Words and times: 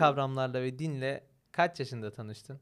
kavramlarla 0.00 0.62
ve 0.62 0.78
dinle 0.78 1.24
kaç 1.52 1.80
yaşında 1.80 2.10
tanıştın? 2.12 2.60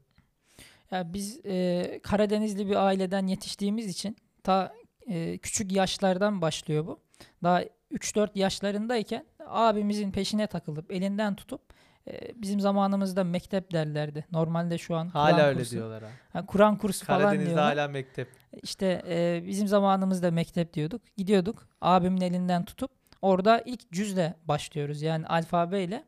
Ya 0.91 1.13
biz 1.13 1.45
e, 1.45 1.99
Karadenizli 2.03 2.69
bir 2.69 2.75
aileden 2.75 3.27
yetiştiğimiz 3.27 3.87
için 3.87 4.17
ta 4.43 4.73
e, 5.07 5.37
küçük 5.37 5.71
yaşlardan 5.71 6.41
başlıyor 6.41 6.87
bu. 6.87 6.99
Daha 7.43 7.63
3-4 7.93 8.29
yaşlarındayken 8.35 9.25
abimizin 9.45 10.11
peşine 10.11 10.47
takılıp 10.47 10.91
elinden 10.91 11.35
tutup 11.35 11.61
e, 12.07 12.41
bizim 12.41 12.59
zamanımızda 12.59 13.23
mektep 13.23 13.71
derlerdi. 13.71 14.25
Normalde 14.31 14.77
şu 14.77 14.95
an 14.95 15.07
Hala 15.07 15.31
Kur'an 15.31 15.47
öyle 15.47 15.59
kursu, 15.59 15.71
diyorlar 15.71 16.03
ha. 16.03 16.09
ha, 16.33 16.45
Kur'an 16.45 16.77
kursu 16.77 17.05
falan 17.05 17.21
Karadeniz'de 17.21 17.45
diyorlar. 17.45 17.77
hala 17.77 17.87
mektep. 17.87 18.27
İşte 18.63 19.03
e, 19.07 19.43
bizim 19.47 19.67
zamanımızda 19.67 20.31
mektep 20.31 20.73
diyorduk. 20.73 21.01
Gidiyorduk 21.17 21.67
abimin 21.81 22.21
elinden 22.21 22.65
tutup 22.65 22.91
orada 23.21 23.61
ilk 23.65 23.91
cüzle 23.91 24.35
başlıyoruz. 24.45 25.01
Yani 25.01 25.27
alfabeyle. 25.27 26.03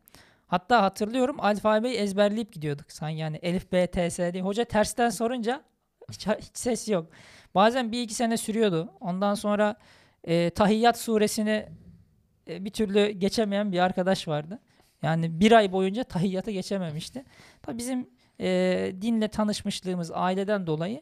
Hatta 0.51 0.81
hatırlıyorum 0.83 1.35
alfabeyi 1.39 1.95
ezberleyip 1.95 2.53
gidiyorduk. 2.53 2.91
Sanki 2.91 3.17
yani 3.17 3.39
Elif, 3.41 3.71
B, 3.71 3.87
T, 3.87 4.09
S 4.09 4.33
diye. 4.33 4.43
Hoca 4.43 4.65
tersten 4.65 5.09
sorunca 5.09 5.63
hiç, 6.11 6.27
hiç 6.27 6.57
ses 6.57 6.89
yok. 6.89 7.11
Bazen 7.55 7.91
bir 7.91 8.01
iki 8.01 8.13
sene 8.13 8.37
sürüyordu. 8.37 8.93
Ondan 8.99 9.33
sonra 9.33 9.75
e, 10.23 10.49
Tahiyyat 10.49 10.99
suresini 10.99 11.69
e, 12.47 12.65
bir 12.65 12.69
türlü 12.69 13.09
geçemeyen 13.09 13.71
bir 13.71 13.79
arkadaş 13.79 14.27
vardı. 14.27 14.59
Yani 15.01 15.39
bir 15.39 15.51
ay 15.51 15.71
boyunca 15.71 16.03
tahiyyatı 16.03 16.51
geçememişti. 16.51 17.25
Tabii 17.61 17.77
bizim 17.77 18.09
e, 18.39 18.91
dinle 19.01 19.27
tanışmışlığımız 19.27 20.11
aileden 20.13 20.67
dolayı 20.67 21.01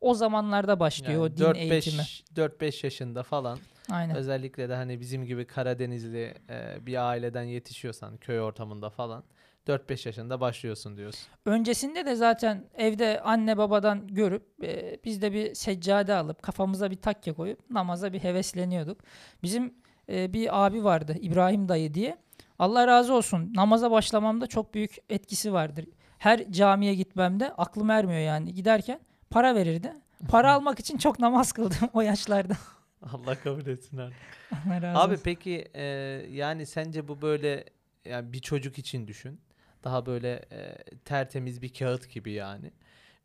o 0.00 0.14
zamanlarda 0.14 0.80
başlıyor 0.80 1.22
o 1.22 1.36
din 1.36 1.54
eğitimi. 1.54 2.02
4-5 2.36 2.86
yaşında 2.86 3.22
falan. 3.22 3.58
Aynen. 3.90 4.16
Özellikle 4.16 4.68
de 4.68 4.74
hani 4.74 5.00
bizim 5.00 5.24
gibi 5.24 5.46
Karadenizli 5.46 6.34
e, 6.50 6.86
bir 6.86 7.08
aileden 7.08 7.42
yetişiyorsan 7.42 8.16
köy 8.16 8.40
ortamında 8.40 8.90
falan 8.90 9.24
4-5 9.66 10.08
yaşında 10.08 10.40
başlıyorsun 10.40 10.96
diyorsun. 10.96 11.28
Öncesinde 11.44 12.06
de 12.06 12.14
zaten 12.14 12.64
evde 12.74 13.20
anne 13.20 13.56
babadan 13.56 14.08
görüp 14.08 14.64
e, 14.64 14.98
biz 15.04 15.22
de 15.22 15.32
bir 15.32 15.54
seccade 15.54 16.14
alıp 16.14 16.42
kafamıza 16.42 16.90
bir 16.90 16.96
takke 16.96 17.32
koyup 17.32 17.70
namaza 17.70 18.12
bir 18.12 18.18
hevesleniyorduk. 18.18 19.00
Bizim 19.42 19.74
e, 20.08 20.32
bir 20.32 20.66
abi 20.66 20.84
vardı 20.84 21.16
İbrahim 21.20 21.68
dayı 21.68 21.94
diye. 21.94 22.18
Allah 22.58 22.86
razı 22.86 23.14
olsun 23.14 23.52
namaza 23.54 23.90
başlamamda 23.90 24.46
çok 24.46 24.74
büyük 24.74 24.96
etkisi 25.08 25.52
vardır. 25.52 25.84
Her 26.18 26.52
camiye 26.52 26.94
gitmemde 26.94 27.52
aklım 27.52 27.90
ermiyor 27.90 28.20
yani 28.20 28.54
giderken 28.54 29.00
para 29.30 29.54
verirdi. 29.54 29.92
Para 30.28 30.52
almak 30.54 30.80
için 30.80 30.98
çok 30.98 31.18
namaz 31.18 31.52
kıldım 31.52 31.88
o 31.92 32.00
yaşlarda. 32.00 32.54
Allah 33.12 33.40
kabul 33.40 33.66
etsin. 33.66 33.98
Allah 33.98 34.82
razı 34.82 34.98
Abi 34.98 35.16
peki 35.24 35.64
e, 35.74 35.84
yani 36.30 36.66
sence 36.66 37.08
bu 37.08 37.22
böyle 37.22 37.64
yani 38.04 38.32
bir 38.32 38.38
çocuk 38.38 38.78
için 38.78 39.06
düşün. 39.06 39.40
Daha 39.84 40.06
böyle 40.06 40.44
e, 40.52 40.76
tertemiz 41.04 41.62
bir 41.62 41.74
kağıt 41.74 42.10
gibi 42.10 42.32
yani. 42.32 42.72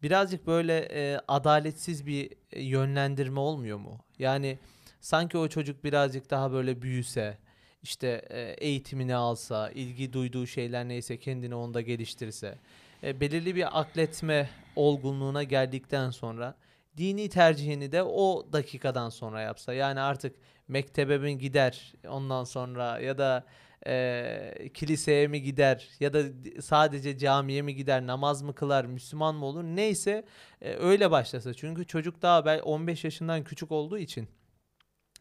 Birazcık 0.03 0.47
böyle 0.47 0.77
e, 0.79 1.19
adaletsiz 1.27 2.05
bir 2.05 2.31
yönlendirme 2.55 3.39
olmuyor 3.39 3.77
mu? 3.77 3.97
Yani 4.19 4.59
sanki 4.99 5.37
o 5.37 5.47
çocuk 5.47 5.83
birazcık 5.83 6.29
daha 6.29 6.51
böyle 6.51 6.81
büyüse, 6.81 7.37
işte 7.83 8.21
e, 8.29 8.41
eğitimini 8.41 9.15
alsa, 9.15 9.69
ilgi 9.69 10.13
duyduğu 10.13 10.47
şeyler 10.47 10.87
neyse 10.87 11.17
kendini 11.17 11.55
onda 11.55 11.81
geliştirse, 11.81 12.57
e, 13.03 13.19
belirli 13.19 13.55
bir 13.55 13.79
akletme 13.79 14.49
olgunluğuna 14.75 15.43
geldikten 15.43 16.09
sonra 16.09 16.55
dini 16.97 17.29
tercihini 17.29 17.91
de 17.91 18.03
o 18.03 18.47
dakikadan 18.53 19.09
sonra 19.09 19.41
yapsa. 19.41 19.73
Yani 19.73 19.99
artık 19.99 20.35
mektebe 20.67 21.17
mi 21.17 21.37
gider 21.37 21.93
ondan 22.07 22.43
sonra 22.43 22.99
ya 22.99 23.17
da 23.17 23.45
e, 23.87 24.69
kiliseye 24.73 25.27
mi 25.27 25.41
gider 25.41 25.89
ya 25.99 26.13
da 26.13 26.23
sadece 26.61 27.17
camiye 27.17 27.61
mi 27.61 27.75
gider 27.75 28.07
namaz 28.07 28.41
mı 28.41 28.55
kılar 28.55 28.85
Müslüman 28.85 29.35
mı 29.35 29.45
olur 29.45 29.63
neyse 29.63 30.25
e, 30.61 30.73
öyle 30.75 31.11
başlasa. 31.11 31.53
Çünkü 31.53 31.85
çocuk 31.85 32.21
daha 32.21 32.45
bel 32.45 32.61
15 32.63 33.03
yaşından 33.03 33.43
küçük 33.43 33.71
olduğu 33.71 33.97
için 33.97 34.27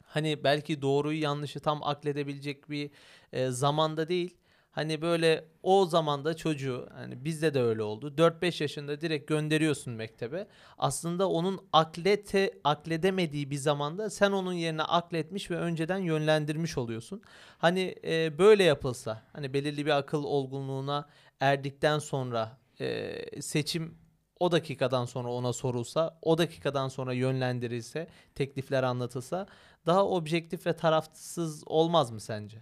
hani 0.04 0.44
belki 0.44 0.82
doğruyu 0.82 1.22
yanlışı 1.22 1.60
tam 1.60 1.82
akledebilecek 1.82 2.70
bir 2.70 2.90
e, 3.32 3.50
zamanda 3.50 4.08
değil. 4.08 4.36
Hani 4.74 5.02
böyle 5.02 5.44
o 5.62 5.86
zamanda 5.86 6.36
çocuğu 6.36 6.88
hani 6.94 7.24
bizde 7.24 7.54
de 7.54 7.62
öyle 7.62 7.82
oldu. 7.82 8.14
4-5 8.16 8.62
yaşında 8.62 9.00
direkt 9.00 9.28
gönderiyorsun 9.28 9.92
mektebe. 9.92 10.46
Aslında 10.78 11.28
onun 11.28 11.60
aklete 11.72 12.50
akledemediği 12.64 13.50
bir 13.50 13.56
zamanda 13.56 14.10
sen 14.10 14.32
onun 14.32 14.52
yerine 14.52 14.82
akletmiş 14.82 15.50
ve 15.50 15.56
önceden 15.56 15.98
yönlendirmiş 15.98 16.78
oluyorsun. 16.78 17.22
Hani 17.58 17.94
e, 18.04 18.38
böyle 18.38 18.64
yapılsa 18.64 19.22
hani 19.32 19.54
belirli 19.54 19.86
bir 19.86 19.90
akıl 19.90 20.24
olgunluğuna 20.24 21.08
erdikten 21.40 21.98
sonra 21.98 22.58
e, 22.80 23.16
seçim 23.42 23.98
o 24.40 24.52
dakikadan 24.52 25.04
sonra 25.04 25.28
ona 25.32 25.52
sorulsa, 25.52 26.18
o 26.22 26.38
dakikadan 26.38 26.88
sonra 26.88 27.12
yönlendirilse, 27.12 28.08
teklifler 28.34 28.82
anlatılsa 28.82 29.46
daha 29.86 30.06
objektif 30.06 30.66
ve 30.66 30.72
tarafsız 30.76 31.62
olmaz 31.66 32.10
mı 32.10 32.20
sence? 32.20 32.58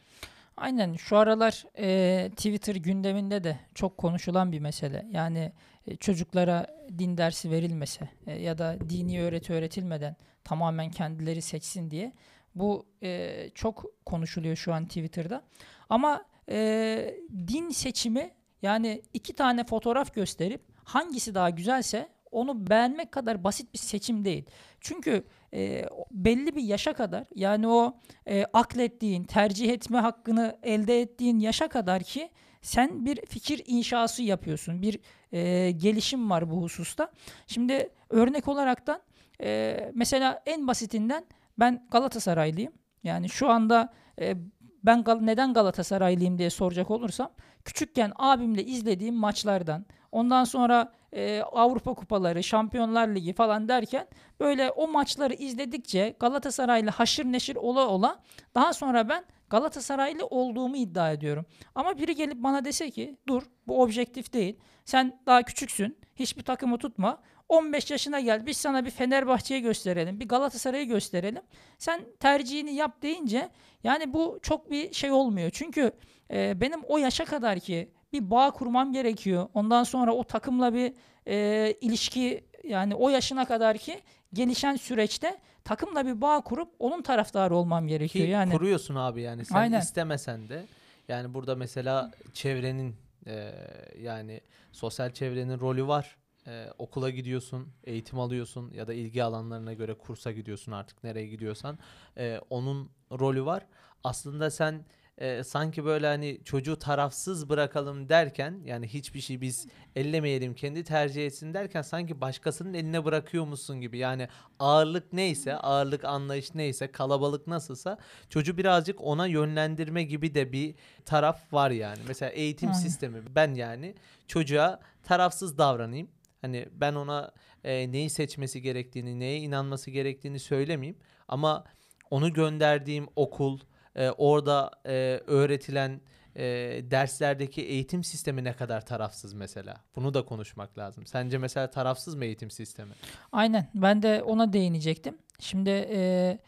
Aynen 0.57 0.95
şu 0.95 1.17
aralar 1.17 1.65
e, 1.79 2.31
Twitter 2.37 2.75
gündeminde 2.75 3.45
de 3.45 3.59
çok 3.75 3.99
konuşulan 3.99 4.53
bir 4.53 4.61
mesele. 4.61 5.07
Yani 5.11 5.53
e, 5.87 5.97
çocuklara 5.97 6.67
din 6.99 7.17
dersi 7.17 7.51
verilmese 7.51 8.09
e, 8.27 8.43
ya 8.43 8.59
da 8.59 8.77
dini 8.89 9.23
öğreti 9.23 9.53
öğretilmeden 9.53 10.17
tamamen 10.45 10.91
kendileri 10.91 11.43
seçsin 11.43 11.91
diye 11.91 12.13
bu 12.55 12.87
e, 13.03 13.49
çok 13.55 13.85
konuşuluyor 14.07 14.57
şu 14.57 14.75
an 14.75 14.87
Twitter'da. 14.87 15.43
Ama 15.89 16.25
e, 16.49 17.15
din 17.49 17.71
seçimi 17.71 18.31
yani 18.63 19.03
iki 19.15 19.33
tane 19.33 19.65
fotoğraf 19.65 20.15
gösterip 20.15 20.61
hangisi 20.85 21.35
daha 21.35 21.51
güzelse 21.51 22.09
onu 22.31 22.67
beğenmek 22.67 23.13
kadar 23.13 23.45
basit 23.45 23.75
bir 23.75 23.79
seçim 23.79 24.25
değil. 24.25 24.45
Çünkü 24.81 25.25
e, 25.55 25.85
belli 26.11 26.57
bir 26.57 26.63
yaşa 26.63 26.93
kadar 26.93 27.25
yani 27.35 27.69
o 27.69 27.97
e, 28.27 28.45
aklettiğin, 28.53 29.25
tercih 29.25 29.71
etme 29.71 29.99
hakkını 29.99 30.57
elde 30.63 31.01
ettiğin 31.01 31.39
yaşa 31.39 31.69
kadar 31.69 32.03
ki 32.03 32.31
sen 32.63 33.05
bir 33.05 33.27
fikir 33.27 33.63
inşası 33.67 34.23
yapıyorsun. 34.23 34.83
Bir 34.83 35.01
e, 35.33 35.71
gelişim 35.71 36.31
var 36.31 36.51
bu 36.51 36.63
hususta. 36.63 37.11
Şimdi 37.47 37.89
örnek 38.11 38.49
olaraktan 38.49 39.01
e, 39.43 39.91
mesela 39.95 40.43
en 40.47 40.67
basitinden 40.67 41.25
ben 41.59 41.87
Galatasaraylıyım. 41.91 42.73
Yani 43.05 43.29
şu 43.29 43.51
anda 43.51 43.93
e, 44.21 44.37
ben 44.85 45.01
Gal- 45.01 45.27
neden 45.27 45.55
Galatasaraylıyım 45.55 46.39
diye 46.39 46.51
soracak 46.51 46.91
olursam 46.91 47.33
küçükken 47.65 48.13
abimle 48.17 48.65
izlediğim 48.65 49.15
maçlardan 49.15 49.87
ondan 50.13 50.45
sonra 50.45 50.93
e, 51.13 51.43
Avrupa 51.43 51.95
kupaları, 51.95 52.43
Şampiyonlar 52.43 53.09
Ligi 53.09 53.33
falan 53.33 53.69
derken 53.69 54.07
böyle 54.41 54.71
o 54.71 54.89
maçları 54.89 55.35
izledikçe 55.35 56.17
Galatasaraylı 56.21 56.91
haşır 56.91 57.25
neşir 57.25 57.57
ola 57.57 57.89
ola 57.89 58.23
daha 58.55 58.73
sonra 58.73 59.09
ben 59.09 59.25
Galatasaraylı 59.51 60.27
olduğumu 60.27 60.77
iddia 60.77 61.13
ediyorum. 61.13 61.47
Ama 61.75 61.99
biri 61.99 62.15
gelip 62.15 62.37
bana 62.37 62.65
dese 62.65 62.91
ki 62.91 63.17
dur 63.27 63.43
bu 63.67 63.83
objektif 63.83 64.33
değil. 64.33 64.59
Sen 64.85 65.21
daha 65.27 65.43
küçüksün. 65.43 65.99
Hiçbir 66.17 66.43
takımı 66.43 66.79
tutma. 66.79 67.23
15 67.49 67.91
yaşına 67.91 68.21
gel. 68.21 68.47
Biz 68.47 68.57
sana 68.57 68.85
bir 68.85 68.91
Fenerbahçe'yi 68.91 69.63
gösterelim. 69.63 70.21
Bir 70.21 70.29
Galatasaray'ı 70.29 70.87
gösterelim. 70.87 71.43
Sen 71.79 72.05
tercihini 72.21 72.75
yap 72.75 73.03
deyince 73.03 73.49
yani 73.85 74.13
bu 74.13 74.39
çok 74.43 74.71
bir 74.71 74.93
şey 74.93 75.13
olmuyor. 75.13 75.51
Çünkü 75.51 75.93
e, 76.31 76.61
benim 76.61 76.81
o 76.83 76.99
yaşa 76.99 77.25
kadar 77.25 77.61
ki 77.61 77.93
bir 78.13 78.31
bağ 78.31 78.51
kurmam 78.51 78.93
gerekiyor. 78.93 79.49
Ondan 79.55 79.85
sonra 79.85 80.13
o 80.13 80.25
takımla 80.25 80.75
bir 80.75 80.93
e, 81.27 81.75
ilişki 81.81 82.45
yani 82.65 82.95
o 82.95 83.09
yaşına 83.09 83.45
kadar 83.45 83.79
ki 83.79 84.01
gelişen 84.33 84.77
süreçte 84.77 85.39
takımla 85.65 86.07
bir 86.07 86.21
bağ 86.21 86.41
kurup 86.41 86.69
onun 86.79 87.03
taraftarı 87.03 87.57
olmam 87.57 87.85
Ki 87.85 87.89
gerekiyor. 87.89 88.29
Yani 88.29 88.53
kuruyorsun 88.53 88.95
abi 88.95 89.23
yani 89.23 89.45
sen 89.45 89.57
Aynen. 89.57 89.81
istemesen 89.81 90.49
de 90.49 90.65
yani 91.09 91.35
burada 91.35 91.55
mesela 91.55 92.11
çevrenin 92.33 92.97
e, 93.27 93.53
yani 94.01 94.41
sosyal 94.73 95.11
çevrenin 95.11 95.61
rolü 95.61 95.87
var. 95.87 96.17
E, 96.47 96.67
okula 96.79 97.11
gidiyorsun, 97.11 97.69
eğitim 97.85 98.21
alıyorsun 98.21 98.71
ya 98.71 98.87
da 98.87 98.95
ilgi 98.95 99.25
alanlarına 99.25 99.73
göre 99.73 99.95
kursa 99.95 100.33
gidiyorsun 100.33 100.73
artık 100.73 101.05
nereye 101.05 101.27
gidiyorsan 101.27 101.79
E, 102.17 102.41
onun 102.51 102.91
rolü 103.13 103.45
var. 103.45 103.67
Aslında 104.05 104.51
sen 104.51 104.85
e, 105.19 105.45
sanki 105.45 105.85
böyle 105.85 106.07
hani 106.07 106.41
çocuğu 106.45 106.79
tarafsız 106.79 107.49
bırakalım 107.49 108.09
derken 108.09 108.61
yani 108.65 108.89
hiçbir 108.89 109.21
şey 109.21 109.41
biz 109.41 109.67
ellemeyelim 109.97 110.55
kendi 110.55 110.85
tercih 110.85 111.27
etsin 111.27 111.55
derken 111.55 111.83
sanki 111.83 112.21
başkasının 112.21 112.75
eline 112.75 113.05
bırakıyormuşsun 113.05 113.81
gibi 113.81 113.99
yani 113.99 114.29
ağırlık 114.59 115.13
neyse 115.13 115.57
ağırlık 115.57 116.05
anlayış 116.05 116.55
neyse 116.55 116.93
kalabalık 116.93 117.47
nasılsa 117.47 117.99
çocuğu 118.29 118.59
birazcık 118.59 119.01
ona 119.01 119.27
yönlendirme 119.27 120.03
gibi 120.03 120.35
de 120.35 120.53
bir 120.53 120.75
taraf 121.05 121.53
var 121.53 121.71
yani. 121.71 121.99
Mesela 122.09 122.31
eğitim 122.31 122.69
Aynen. 122.69 122.81
sistemi 122.81 123.23
ben 123.35 123.55
yani 123.55 123.95
çocuğa 124.27 124.81
tarafsız 125.03 125.59
davranayım. 125.59 126.09
Hani 126.43 126.69
ben 126.73 126.95
ona 126.95 127.33
e, 127.65 127.93
neyi 127.93 128.11
seçmesi 128.11 128.63
gerektiğini, 128.63 129.21
neye 129.21 129.39
inanması 129.39 129.91
gerektiğini 129.91 130.39
söylemeyeyim. 130.39 130.99
Ama 131.29 131.65
onu 132.11 132.33
gönderdiğim 132.33 133.07
okul, 133.17 133.59
e, 133.97 134.11
orada 134.11 134.71
e, 134.87 135.21
öğretilen 135.27 136.01
e, 136.37 136.45
derslerdeki 136.91 137.63
eğitim 137.63 138.05
sistemi 138.05 138.45
ne 138.45 138.53
kadar 138.53 138.87
tarafsız 138.87 139.33
mesela? 139.35 139.77
Bunu 139.97 140.15
da 140.15 140.25
konuşmak 140.25 140.79
lazım. 140.79 141.07
Sence 141.07 141.39
mesela 141.39 141.71
tarafsız 141.71 142.15
mı 142.15 142.25
eğitim 142.25 142.51
sistemi? 142.51 142.93
Aynen. 143.33 143.69
Ben 143.75 144.03
de 144.03 144.23
ona 144.23 144.53
değinecektim. 144.53 145.19
Şimdi 145.39 145.71
e, 145.71 146.39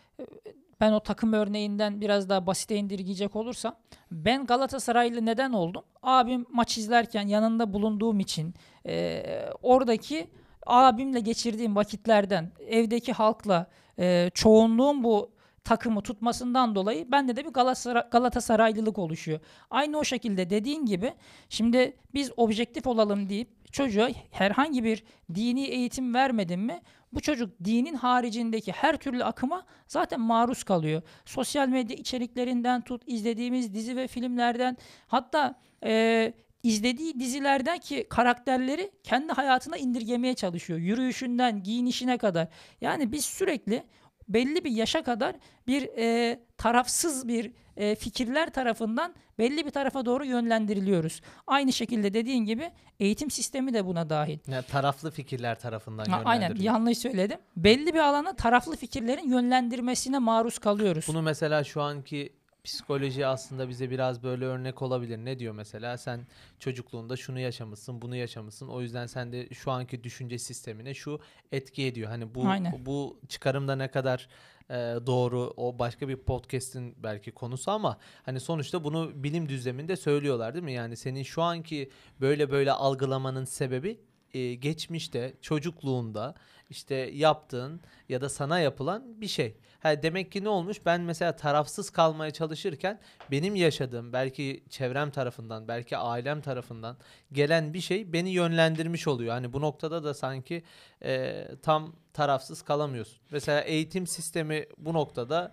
ben 0.81 0.93
o 0.93 1.00
takım 1.00 1.32
örneğinden 1.32 2.00
biraz 2.00 2.29
daha 2.29 2.46
basite 2.46 2.76
indirgeyecek 2.76 3.37
olursam 3.37 3.76
ben 4.11 4.46
Galatasaraylı 4.46 5.26
neden 5.26 5.52
oldum? 5.52 5.85
Abim 6.02 6.46
maç 6.50 6.79
izlerken 6.79 7.26
yanında 7.26 7.73
bulunduğum 7.73 8.20
için 8.20 8.55
e, 8.87 9.23
oradaki 9.62 10.31
abimle 10.67 11.20
geçirdiğim 11.20 11.76
vakitlerden 11.76 12.52
evdeki 12.69 13.12
halkla 13.12 13.67
e, 13.99 14.31
çoğunluğun 14.35 15.05
bu 15.05 15.31
takımı 15.64 16.02
tutmasından 16.02 16.75
dolayı 16.75 17.12
bende 17.12 17.37
de 17.37 17.44
bir 17.44 17.50
Galatasaray, 17.50 18.02
Galatasaraylılık 18.11 18.99
oluşuyor. 18.99 19.40
Aynı 19.70 19.99
o 19.99 20.05
şekilde 20.05 20.50
dediğin 20.50 20.87
gibi 20.87 21.14
şimdi 21.49 21.96
biz 22.14 22.31
objektif 22.37 22.87
olalım 22.87 23.28
deyip 23.28 23.72
çocuğa 23.72 24.08
herhangi 24.31 24.84
bir 24.84 25.05
dini 25.34 25.64
eğitim 25.64 26.14
vermedin 26.14 26.61
mi 26.61 26.81
bu 27.12 27.20
çocuk 27.20 27.50
dinin 27.64 27.94
haricindeki 27.94 28.72
her 28.72 28.96
türlü 28.96 29.25
akıma 29.25 29.66
zaten 29.87 30.20
maruz 30.20 30.64
kalıyor. 30.64 31.02
Sosyal 31.25 31.69
medya 31.69 31.96
içeriklerinden 31.96 32.81
tut, 32.81 33.02
izlediğimiz 33.06 33.75
dizi 33.75 33.96
ve 33.96 34.06
filmlerden 34.06 34.76
hatta 35.06 35.60
e, 35.84 36.32
izlediği 36.62 37.20
dizilerden 37.20 37.78
ki 37.78 38.06
karakterleri 38.10 38.90
kendi 39.02 39.32
hayatına 39.32 39.76
indirgemeye 39.76 40.34
çalışıyor. 40.34 40.78
Yürüyüşünden, 40.78 41.62
giyinişine 41.62 42.19
kadar. 42.19 42.49
Yani 42.81 43.12
biz 43.12 43.25
sürekli 43.25 43.84
belli 44.29 44.65
bir 44.65 44.71
yaşa 44.71 45.03
kadar 45.03 45.37
bir 45.67 45.88
e, 45.99 46.41
tarafsız 46.59 47.29
bir 47.29 47.53
e, 47.76 47.94
fikirler 47.94 48.50
tarafından 48.50 49.15
belli 49.38 49.67
bir 49.67 49.71
tarafa 49.71 50.06
doğru 50.06 50.25
yönlendiriliyoruz. 50.25 51.21
Aynı 51.47 51.73
şekilde 51.73 52.15
dediğin 52.15 52.44
gibi 52.44 52.71
eğitim 53.00 53.31
sistemi 53.31 53.75
de 53.75 53.87
buna 53.87 54.11
dahil. 54.11 54.38
Yani 54.47 54.65
taraflı 54.67 55.11
fikirler 55.11 55.61
tarafından 55.61 56.05
Ha, 56.05 56.23
aynen 56.25 56.55
yanlış 56.56 56.99
söyledim. 56.99 57.38
Belli 57.56 57.94
bir 57.94 57.99
alana 57.99 58.37
taraflı 58.37 58.76
fikirlerin 58.76 59.29
yönlendirmesine 59.29 60.19
maruz 60.19 60.59
kalıyoruz. 60.59 61.05
Bunu 61.09 61.23
mesela 61.23 61.65
şu 61.65 61.82
anki 61.82 62.32
psikoloji 62.64 63.26
aslında 63.26 63.69
bize 63.69 63.90
biraz 63.90 64.22
böyle 64.22 64.44
örnek 64.44 64.82
olabilir. 64.82 65.19
Ne 65.19 65.38
diyor 65.38 65.55
mesela? 65.55 65.99
Sen 65.99 66.26
çocukluğunda 66.58 67.16
şunu 67.16 67.38
yaşamışsın, 67.38 68.02
bunu 68.02 68.16
yaşamışsın. 68.16 68.69
O 68.69 68.81
yüzden 68.81 69.06
sen 69.06 69.32
de 69.32 69.49
şu 69.55 69.70
anki 69.70 70.05
düşünce 70.05 70.38
sistemine 70.38 70.94
şu 70.94 71.20
etki 71.52 71.82
ediyor. 71.82 72.08
Hani 72.08 72.34
bu 72.34 72.49
Aynen. 72.49 72.87
bu 72.87 73.20
çıkarımda 73.28 73.76
ne 73.76 73.88
kadar 73.88 74.28
e, 74.70 74.75
doğru 75.06 75.55
o 75.56 75.78
başka 75.78 76.08
bir 76.08 76.16
podcast'in 76.16 76.94
belki 77.02 77.32
konusu 77.32 77.70
ama 77.70 77.99
hani 78.22 78.40
sonuçta 78.40 78.84
bunu 78.84 79.12
bilim 79.14 79.49
düzleminde 79.49 79.96
söylüyorlar 79.96 80.55
değil 80.55 80.64
mi? 80.64 80.72
Yani 80.72 80.96
senin 80.96 81.22
şu 81.22 81.43
anki 81.43 81.90
böyle 82.20 82.50
böyle 82.50 82.72
algılamanın 82.72 83.44
sebebi 83.44 84.00
e, 84.34 84.55
geçmişte 84.55 85.34
çocukluğunda 85.40 86.34
işte 86.70 86.94
yaptığın 86.94 87.81
ya 88.08 88.20
da 88.20 88.28
sana 88.28 88.58
yapılan 88.58 89.20
bir 89.20 89.26
şey. 89.26 89.56
Ha, 89.81 90.02
demek 90.02 90.32
ki 90.32 90.44
ne 90.44 90.49
olmuş? 90.49 90.87
Ben 90.87 91.00
mesela 91.00 91.37
tarafsız 91.37 91.90
kalmaya 91.90 92.31
çalışırken 92.31 93.00
benim 93.31 93.56
yaşadığım 93.56 94.12
belki 94.12 94.64
çevrem 94.70 95.11
tarafından 95.11 95.69
belki 95.69 95.96
ailem 95.96 96.40
tarafından 96.40 96.96
gelen 97.32 97.75
bir 97.75 97.81
şey 97.81 98.12
beni 98.12 98.31
yönlendirmiş 98.31 99.08
oluyor. 99.08 99.32
Hani 99.32 99.52
bu 99.52 99.61
noktada 99.61 100.05
da 100.05 100.14
sanki 100.14 100.62
e, 101.05 101.44
tam 101.62 101.96
tarafsız 102.12 102.62
kalamıyorsun. 102.62 103.19
Mesela 103.31 103.60
eğitim 103.60 104.06
sistemi 104.06 104.64
bu 104.78 104.94
noktada 104.94 105.52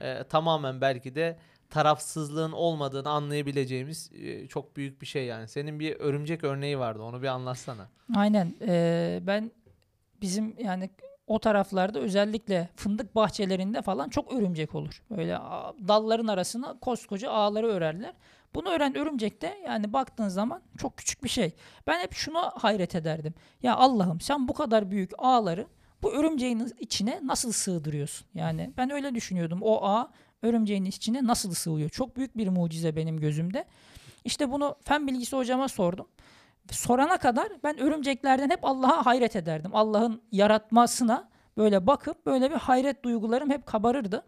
e, 0.00 0.24
tamamen 0.24 0.80
belki 0.80 1.14
de 1.14 1.38
tarafsızlığın 1.70 2.52
olmadığını 2.52 3.08
anlayabileceğimiz 3.08 4.10
e, 4.12 4.46
çok 4.46 4.76
büyük 4.76 5.02
bir 5.02 5.06
şey 5.06 5.24
yani. 5.24 5.48
Senin 5.48 5.80
bir 5.80 5.96
örümcek 5.96 6.44
örneği 6.44 6.78
vardı. 6.78 7.02
Onu 7.02 7.22
bir 7.22 7.26
anlatsana. 7.26 7.88
Aynen. 8.16 8.54
Ee, 8.60 9.20
ben 9.22 9.50
bizim 10.20 10.54
yani 10.58 10.90
o 11.26 11.38
taraflarda 11.38 11.98
özellikle 11.98 12.68
fındık 12.76 13.14
bahçelerinde 13.14 13.82
falan 13.82 14.08
çok 14.08 14.32
örümcek 14.32 14.74
olur. 14.74 15.02
Böyle 15.10 15.38
dalların 15.88 16.26
arasına 16.26 16.78
koskoca 16.78 17.30
ağları 17.30 17.66
örerler. 17.66 18.12
Bunu 18.54 18.68
ören 18.68 18.96
örümcek 18.96 19.42
de 19.42 19.58
yani 19.66 19.92
baktığın 19.92 20.28
zaman 20.28 20.62
çok 20.78 20.96
küçük 20.96 21.24
bir 21.24 21.28
şey. 21.28 21.52
Ben 21.86 22.00
hep 22.00 22.12
şuna 22.12 22.52
hayret 22.54 22.94
ederdim. 22.94 23.34
Ya 23.62 23.76
Allah'ım 23.76 24.20
sen 24.20 24.48
bu 24.48 24.54
kadar 24.54 24.90
büyük 24.90 25.10
ağları 25.18 25.66
bu 26.02 26.12
örümceğin 26.12 26.72
içine 26.80 27.20
nasıl 27.22 27.52
sığdırıyorsun? 27.52 28.26
Yani 28.34 28.72
ben 28.76 28.90
öyle 28.90 29.14
düşünüyordum. 29.14 29.58
O 29.62 29.84
ağ 29.86 30.10
örümceğin 30.42 30.84
içine 30.84 31.26
nasıl 31.26 31.54
sığıyor? 31.54 31.90
Çok 31.90 32.16
büyük 32.16 32.36
bir 32.36 32.48
mucize 32.48 32.96
benim 32.96 33.20
gözümde. 33.20 33.64
İşte 34.24 34.52
bunu 34.52 34.76
fen 34.84 35.06
bilgisi 35.06 35.36
hocama 35.36 35.68
sordum. 35.68 36.06
Sorana 36.70 37.18
kadar 37.18 37.48
ben 37.64 37.78
örümceklerden 37.80 38.50
hep 38.50 38.60
Allah'a 38.62 39.06
hayret 39.06 39.36
ederdim. 39.36 39.70
Allah'ın 39.74 40.22
yaratmasına 40.32 41.28
böyle 41.56 41.86
bakıp 41.86 42.26
böyle 42.26 42.50
bir 42.50 42.56
hayret 42.56 43.02
duygularım 43.02 43.50
hep 43.50 43.66
kabarırdı. 43.66 44.24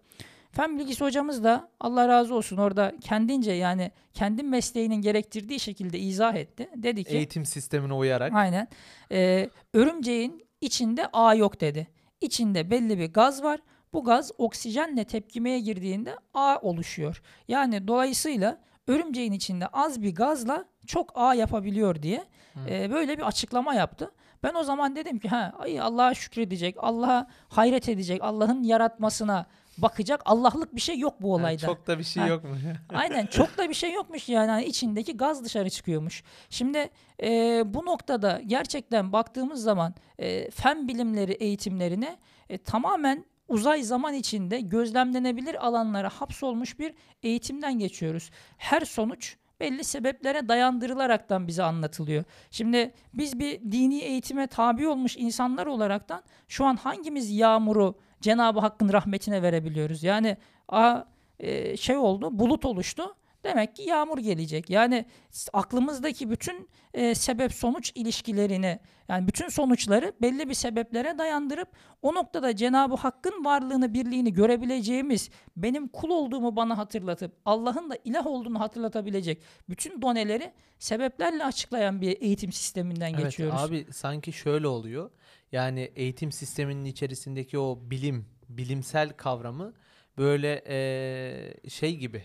Fen 0.53 0.79
bilgisi 0.79 1.05
hocamız 1.05 1.45
da 1.45 1.69
Allah 1.81 2.09
razı 2.09 2.35
olsun 2.35 2.57
orada 2.57 2.93
kendince 3.01 3.53
yani 3.53 3.91
kendi 4.15 4.43
mesleğinin 4.43 5.01
gerektirdiği 5.01 5.61
şekilde 5.61 5.99
izah 5.99 6.35
etti. 6.35 6.71
Dedi 6.77 7.05
ki 7.05 7.17
Eğitim 7.17 7.45
sistemine 7.45 7.95
uyarak. 7.95 8.33
Aynen. 8.35 8.69
Ee, 9.13 9.51
örümceğin 9.75 10.47
içinde 10.61 11.07
ağ 11.13 11.35
yok 11.35 11.61
dedi. 11.61 11.89
İçinde 12.21 12.71
belli 12.71 12.99
bir 12.99 13.13
gaz 13.13 13.43
var. 13.43 13.61
Bu 13.93 14.05
gaz 14.05 14.33
oksijenle 14.39 15.05
tepkimeye 15.05 15.61
girdiğinde 15.61 16.17
ağ 16.35 16.59
oluşuyor. 16.63 17.23
Yani 17.49 17.89
dolayısıyla 17.89 18.59
örümceğin 18.87 19.32
içinde 19.32 19.67
az 19.67 20.03
bir 20.03 20.15
gazla 20.15 20.65
çok 20.87 21.12
ağ 21.15 21.35
yapabiliyor 21.35 22.03
diye 22.03 22.25
e, 22.69 22.91
böyle 22.91 23.19
bir 23.19 23.23
açıklama 23.23 23.75
yaptı. 23.75 24.11
Ben 24.43 24.55
o 24.55 24.62
zaman 24.65 24.97
dedim 24.97 25.19
ki 25.19 25.29
ha 25.29 25.53
ay 25.59 25.81
Allah'a 25.81 26.15
şükredecek, 26.15 26.77
Allah'a 26.79 27.27
hayret 27.49 27.88
edecek, 27.88 28.21
Allah'ın 28.23 28.62
yaratmasına 28.62 29.47
bakacak. 29.79 30.23
Allah'lık 30.25 30.75
bir 30.75 30.81
şey 30.81 30.99
yok 30.99 31.15
bu 31.23 31.35
olayda. 31.35 31.67
çok 31.67 31.87
da 31.87 31.99
bir 31.99 32.05
şey 32.05 32.23
Ha. 32.23 32.29
yok 32.29 32.44
mu? 32.44 32.50
Aynen 32.94 33.27
çok 33.27 33.59
da 33.59 33.69
bir 33.69 33.75
şey 33.75 33.93
yokmuş 33.93 34.29
yani 34.29 34.50
Hani 34.50 34.65
içindeki 34.65 35.17
gaz 35.17 35.44
dışarı 35.44 35.71
çıkıyormuş. 35.71 36.23
Şimdi 36.50 36.91
e, 37.23 37.62
bu 37.75 37.87
noktada 37.87 38.41
gerçekten 38.47 39.12
baktığımız 39.12 39.62
zaman 39.62 39.94
e, 40.19 40.50
fen 40.50 40.88
bilimleri 40.88 41.33
eğitimlerine 41.33 42.19
e, 42.49 42.59
tamamen 42.59 43.25
uzay 43.50 43.83
zaman 43.83 44.14
içinde 44.14 44.61
gözlemlenebilir 44.61 45.66
alanlara 45.66 46.09
hapsolmuş 46.09 46.78
bir 46.78 46.95
eğitimden 47.23 47.78
geçiyoruz. 47.78 48.30
Her 48.57 48.80
sonuç 48.80 49.37
belli 49.61 49.85
sebeplere 49.85 50.49
dayandırılaraktan 50.49 51.47
bize 51.47 51.62
anlatılıyor. 51.62 52.25
Şimdi 52.50 52.95
biz 53.14 53.38
bir 53.38 53.61
dini 53.73 53.99
eğitime 53.99 54.47
tabi 54.47 54.88
olmuş 54.88 55.16
insanlar 55.16 55.66
olaraktan 55.66 56.23
şu 56.49 56.64
an 56.64 56.76
hangimiz 56.76 57.30
yağmuru 57.30 57.95
Cenab-ı 58.21 58.61
Hakk'ın 58.61 58.92
rahmetine 58.92 59.42
verebiliyoruz? 59.42 60.02
Yani 60.02 60.37
a, 60.69 61.04
e, 61.38 61.76
şey 61.76 61.97
oldu, 61.97 62.38
bulut 62.38 62.64
oluştu. 62.64 63.14
Demek 63.44 63.76
ki 63.76 63.82
yağmur 63.82 64.18
gelecek. 64.18 64.70
Yani 64.70 65.04
aklımızdaki 65.52 66.30
bütün 66.30 66.68
e, 66.94 67.14
sebep 67.14 67.52
sonuç 67.52 67.92
ilişkilerini 67.94 68.80
yani 69.09 69.28
bütün 69.28 69.49
sonuçları 69.49 70.12
belli 70.23 70.49
bir 70.49 70.54
sebeplere 70.54 71.18
dayandırıp 71.18 71.68
o 72.02 72.14
noktada 72.14 72.56
Cenab-ı 72.56 72.94
Hakk'ın 72.94 73.44
varlığını, 73.44 73.94
birliğini 73.94 74.32
görebileceğimiz, 74.32 75.30
benim 75.56 75.88
kul 75.88 76.11
olduğumu 76.11 76.56
bana 76.56 76.78
hatırlatıp 76.78 77.32
Allah'ın 77.44 77.90
da 77.90 77.99
ilah 78.04 78.26
olduğunu 78.26 78.61
hatırlatabilecek 78.61 79.42
bütün 79.68 80.02
doneleri 80.02 80.52
sebeplerle 80.78 81.44
açıklayan 81.44 82.00
bir 82.00 82.20
eğitim 82.23 82.52
sisteminden 82.52 83.14
Evet 83.14 83.25
geçiyoruz. 83.25 83.61
abi 83.61 83.87
sanki 83.92 84.32
şöyle 84.32 84.66
oluyor. 84.66 85.11
Yani 85.52 85.80
eğitim 85.80 86.32
sisteminin 86.32 86.85
içerisindeki 86.85 87.59
o 87.59 87.78
bilim, 87.82 88.26
bilimsel 88.49 89.11
kavramı 89.11 89.73
böyle 90.18 90.64
eee, 90.68 91.70
şey 91.70 91.97
gibi 91.97 92.23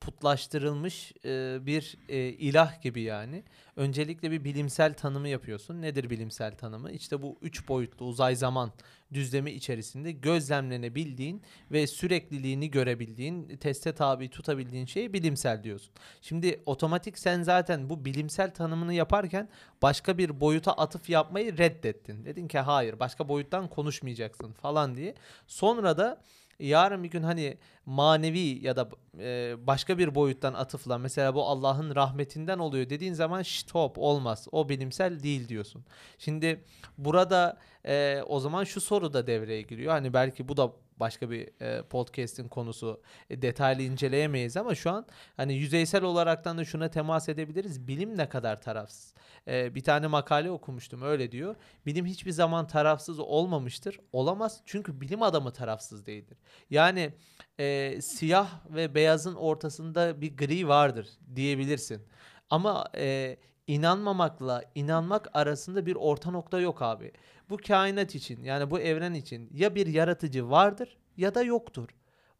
putlaştırılmış 0.00 1.12
eee, 1.24 1.58
bir 1.60 1.96
eee, 2.08 2.28
ilah 2.28 2.82
gibi 2.82 3.00
yani. 3.02 3.44
Öncelikle 3.76 4.30
bir 4.30 4.44
bilimsel 4.44 4.94
tanımı 4.94 5.28
yapıyorsun. 5.28 5.82
Nedir 5.82 6.10
bilimsel 6.10 6.56
tanımı? 6.56 6.90
İşte 6.92 7.22
bu 7.22 7.38
üç 7.42 7.68
boyutlu 7.68 8.06
uzay 8.06 8.36
zaman 8.36 8.72
düzlemi 9.12 9.50
içerisinde 9.50 10.12
gözlemlenebildiğin 10.12 11.42
ve 11.72 11.86
sürekliliğini 11.86 12.70
görebildiğin, 12.70 13.56
teste 13.56 13.94
tabi 13.94 14.30
tutabildiğin 14.30 14.86
şeye 14.86 15.12
bilimsel 15.12 15.62
diyorsun. 15.62 15.94
Şimdi 16.22 16.62
otomatik 16.66 17.18
sen 17.18 17.42
zaten 17.42 17.90
bu 17.90 18.04
bilimsel 18.04 18.54
tanımını 18.54 18.94
yaparken 18.94 19.48
başka 19.82 20.18
bir 20.18 20.40
boyuta 20.40 20.72
atıf 20.72 21.10
yapmayı 21.10 21.58
reddettin. 21.58 22.24
Dedin 22.24 22.48
ki 22.48 22.58
hayır 22.58 22.98
başka 23.00 23.28
boyuttan 23.28 23.68
konuşmayacaksın 23.68 24.52
falan 24.52 24.96
diye. 24.96 25.14
Sonra 25.46 25.98
da 25.98 26.22
yarın 26.60 27.04
bir 27.04 27.10
gün 27.10 27.22
hani 27.22 27.58
manevi 27.86 28.66
ya 28.66 28.76
da 28.76 28.88
e, 29.18 29.54
başka 29.66 29.98
bir 29.98 30.14
boyuttan 30.14 30.54
atıfla 30.54 30.98
mesela 30.98 31.34
bu 31.34 31.46
Allah'ın 31.46 31.94
rahmetinden 31.94 32.58
oluyor 32.58 32.90
dediğin 32.90 33.12
zaman 33.12 33.42
şşt 33.42 33.74
hop 33.74 33.98
olmaz 33.98 34.48
o 34.52 34.68
bilimsel 34.68 35.22
değil 35.22 35.48
diyorsun. 35.48 35.84
Şimdi 36.18 36.64
burada 36.98 37.58
e, 37.86 38.22
o 38.26 38.40
zaman 38.40 38.64
şu 38.64 38.80
soru 38.80 39.12
da 39.12 39.26
devreye 39.26 39.62
giriyor. 39.62 39.92
Hani 39.92 40.12
belki 40.12 40.48
bu 40.48 40.56
da 40.56 40.72
başka 41.00 41.30
bir 41.30 41.62
e, 41.62 41.82
podcast'in 41.82 42.48
konusu. 42.48 43.02
E, 43.30 43.42
detaylı 43.42 43.82
inceleyemeyiz 43.82 44.56
ama 44.56 44.74
şu 44.74 44.90
an 44.90 45.06
hani 45.36 45.54
yüzeysel 45.54 46.02
olaraktan 46.02 46.58
da 46.58 46.64
şuna 46.64 46.90
temas 46.90 47.28
edebiliriz. 47.28 47.88
Bilim 47.88 48.18
ne 48.18 48.28
kadar 48.28 48.60
tarafsız? 48.60 49.14
E, 49.48 49.74
bir 49.74 49.82
tane 49.82 50.06
makale 50.06 50.50
okumuştum 50.50 51.02
öyle 51.02 51.32
diyor. 51.32 51.54
Bilim 51.86 52.06
hiçbir 52.06 52.32
zaman 52.32 52.66
tarafsız 52.66 53.18
olmamıştır. 53.18 54.00
Olamaz 54.12 54.60
çünkü 54.66 55.00
bilim 55.00 55.22
adamı 55.22 55.52
tarafsız 55.52 56.06
değildir. 56.06 56.38
Yani 56.70 57.12
e, 57.60 57.98
siyah 58.02 58.48
ve 58.70 58.94
beyazın 58.94 59.34
ortasında 59.34 60.20
bir 60.20 60.36
gri 60.36 60.68
vardır 60.68 61.08
diyebilirsin. 61.34 62.02
Ama 62.50 62.88
e, 62.96 63.36
inanmamakla 63.66 64.62
inanmak 64.74 65.28
arasında 65.34 65.86
bir 65.86 65.96
orta 65.96 66.30
nokta 66.30 66.60
yok 66.60 66.82
abi. 66.82 67.12
Bu 67.50 67.56
kainat 67.56 68.14
için 68.14 68.44
yani 68.44 68.70
bu 68.70 68.80
evren 68.80 69.14
için 69.14 69.50
ya 69.52 69.74
bir 69.74 69.86
yaratıcı 69.86 70.50
vardır 70.50 70.96
ya 71.16 71.34
da 71.34 71.42
yoktur. 71.42 71.88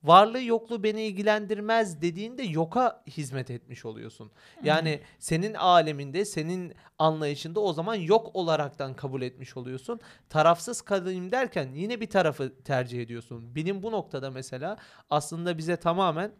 Varlığı 0.02 0.42
yokluğu 0.42 0.82
beni 0.82 1.02
ilgilendirmez 1.02 2.02
dediğinde 2.02 2.42
yoka 2.42 3.02
hizmet 3.06 3.50
etmiş 3.50 3.84
oluyorsun. 3.84 4.30
Yani 4.62 5.00
senin 5.18 5.54
aleminde, 5.54 6.24
senin 6.24 6.74
anlayışında 6.98 7.60
o 7.60 7.72
zaman 7.72 7.94
yok 7.94 8.30
olaraktan 8.34 8.94
kabul 8.94 9.22
etmiş 9.22 9.56
oluyorsun. 9.56 10.00
Tarafsız 10.28 10.82
kalayım 10.82 11.32
derken 11.32 11.68
yine 11.74 12.00
bir 12.00 12.10
tarafı 12.10 12.62
tercih 12.62 13.02
ediyorsun. 13.02 13.54
Bilim 13.54 13.82
bu 13.82 13.92
noktada 13.92 14.30
mesela 14.30 14.76
aslında 15.10 15.58
bize 15.58 15.76
tamamen 15.76 16.32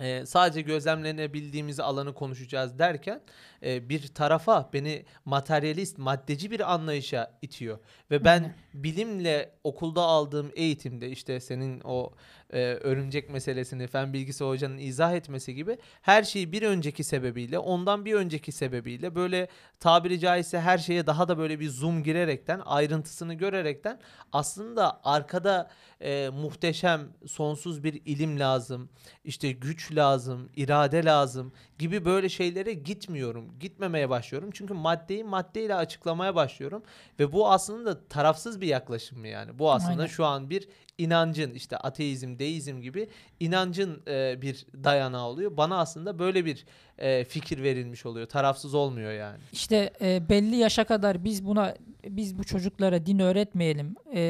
e, 0.00 0.26
sadece 0.26 0.60
gözlemlenebildiğimiz 0.60 1.80
alanı 1.80 2.14
konuşacağız 2.14 2.78
derken 2.78 3.20
e, 3.62 3.88
bir 3.88 4.06
tarafa 4.06 4.70
beni 4.72 5.04
materyalist, 5.24 5.98
maddeci 5.98 6.50
bir 6.50 6.72
anlayışa 6.74 7.38
itiyor. 7.42 7.78
Ve 8.10 8.24
ben 8.24 8.54
bilimle 8.74 9.50
okulda 9.64 10.02
aldığım 10.02 10.50
eğitimde 10.54 11.10
işte 11.10 11.40
senin 11.40 11.80
o 11.84 12.12
e, 12.52 12.58
örümcek 12.60 13.30
meselesini 13.30 13.86
fen 13.86 14.12
bilgisi 14.12 14.44
hocanın 14.44 14.78
izah 14.78 15.12
etmesi 15.12 15.54
gibi 15.54 15.78
her 16.02 16.22
şeyi 16.22 16.52
bir 16.52 16.62
önceki 16.62 17.04
sebebiyle, 17.04 17.58
ondan 17.58 18.04
bir 18.04 18.14
önceki 18.14 18.52
sebebiyle 18.52 19.14
böyle 19.14 19.48
tabiri 19.80 20.20
caizse 20.20 20.60
her 20.60 20.78
şeye 20.78 21.06
daha 21.06 21.28
da 21.28 21.38
böyle 21.38 21.60
bir 21.60 21.68
zoom 21.68 22.02
girerekten, 22.02 22.60
ayrıntısını 22.64 23.34
görerekten 23.34 24.00
aslında 24.32 25.00
arkada 25.04 25.70
e, 26.00 26.28
muhteşem, 26.28 27.08
sonsuz 27.26 27.84
bir 27.84 28.02
ilim 28.04 28.40
lazım, 28.40 28.88
işte 29.24 29.52
güç 29.52 29.85
lazım, 29.92 30.48
irade 30.56 31.04
lazım 31.04 31.52
gibi 31.78 32.04
böyle 32.04 32.28
şeylere 32.28 32.72
gitmiyorum. 32.72 33.58
Gitmemeye 33.60 34.10
başlıyorum. 34.10 34.50
Çünkü 34.52 34.74
maddeyi 34.74 35.24
maddeyle 35.24 35.74
açıklamaya 35.74 36.34
başlıyorum 36.34 36.82
ve 37.18 37.32
bu 37.32 37.50
aslında 37.50 38.08
tarafsız 38.08 38.60
bir 38.60 38.66
yaklaşım 38.66 39.18
mı 39.18 39.28
yani? 39.28 39.58
Bu 39.58 39.72
aslında 39.72 39.92
Aynen. 40.02 40.06
şu 40.06 40.24
an 40.24 40.50
bir 40.50 40.68
inancın 40.98 41.54
işte 41.54 41.76
ateizm, 41.76 42.38
deizm 42.38 42.80
gibi 42.80 43.08
inancın 43.40 44.02
e, 44.08 44.42
bir 44.42 44.66
dayanağı 44.84 45.26
oluyor. 45.26 45.56
Bana 45.56 45.78
aslında 45.78 46.18
böyle 46.18 46.44
bir 46.44 46.64
e, 46.98 47.24
fikir 47.24 47.62
verilmiş 47.62 48.06
oluyor. 48.06 48.26
Tarafsız 48.26 48.74
olmuyor 48.74 49.12
yani. 49.12 49.38
İşte 49.52 49.90
e, 50.00 50.28
belli 50.28 50.56
yaşa 50.56 50.84
kadar 50.84 51.24
biz 51.24 51.46
buna 51.46 51.74
biz 52.08 52.38
bu 52.38 52.44
çocuklara 52.44 53.06
din 53.06 53.18
öğretmeyelim 53.18 53.94
e, 54.14 54.20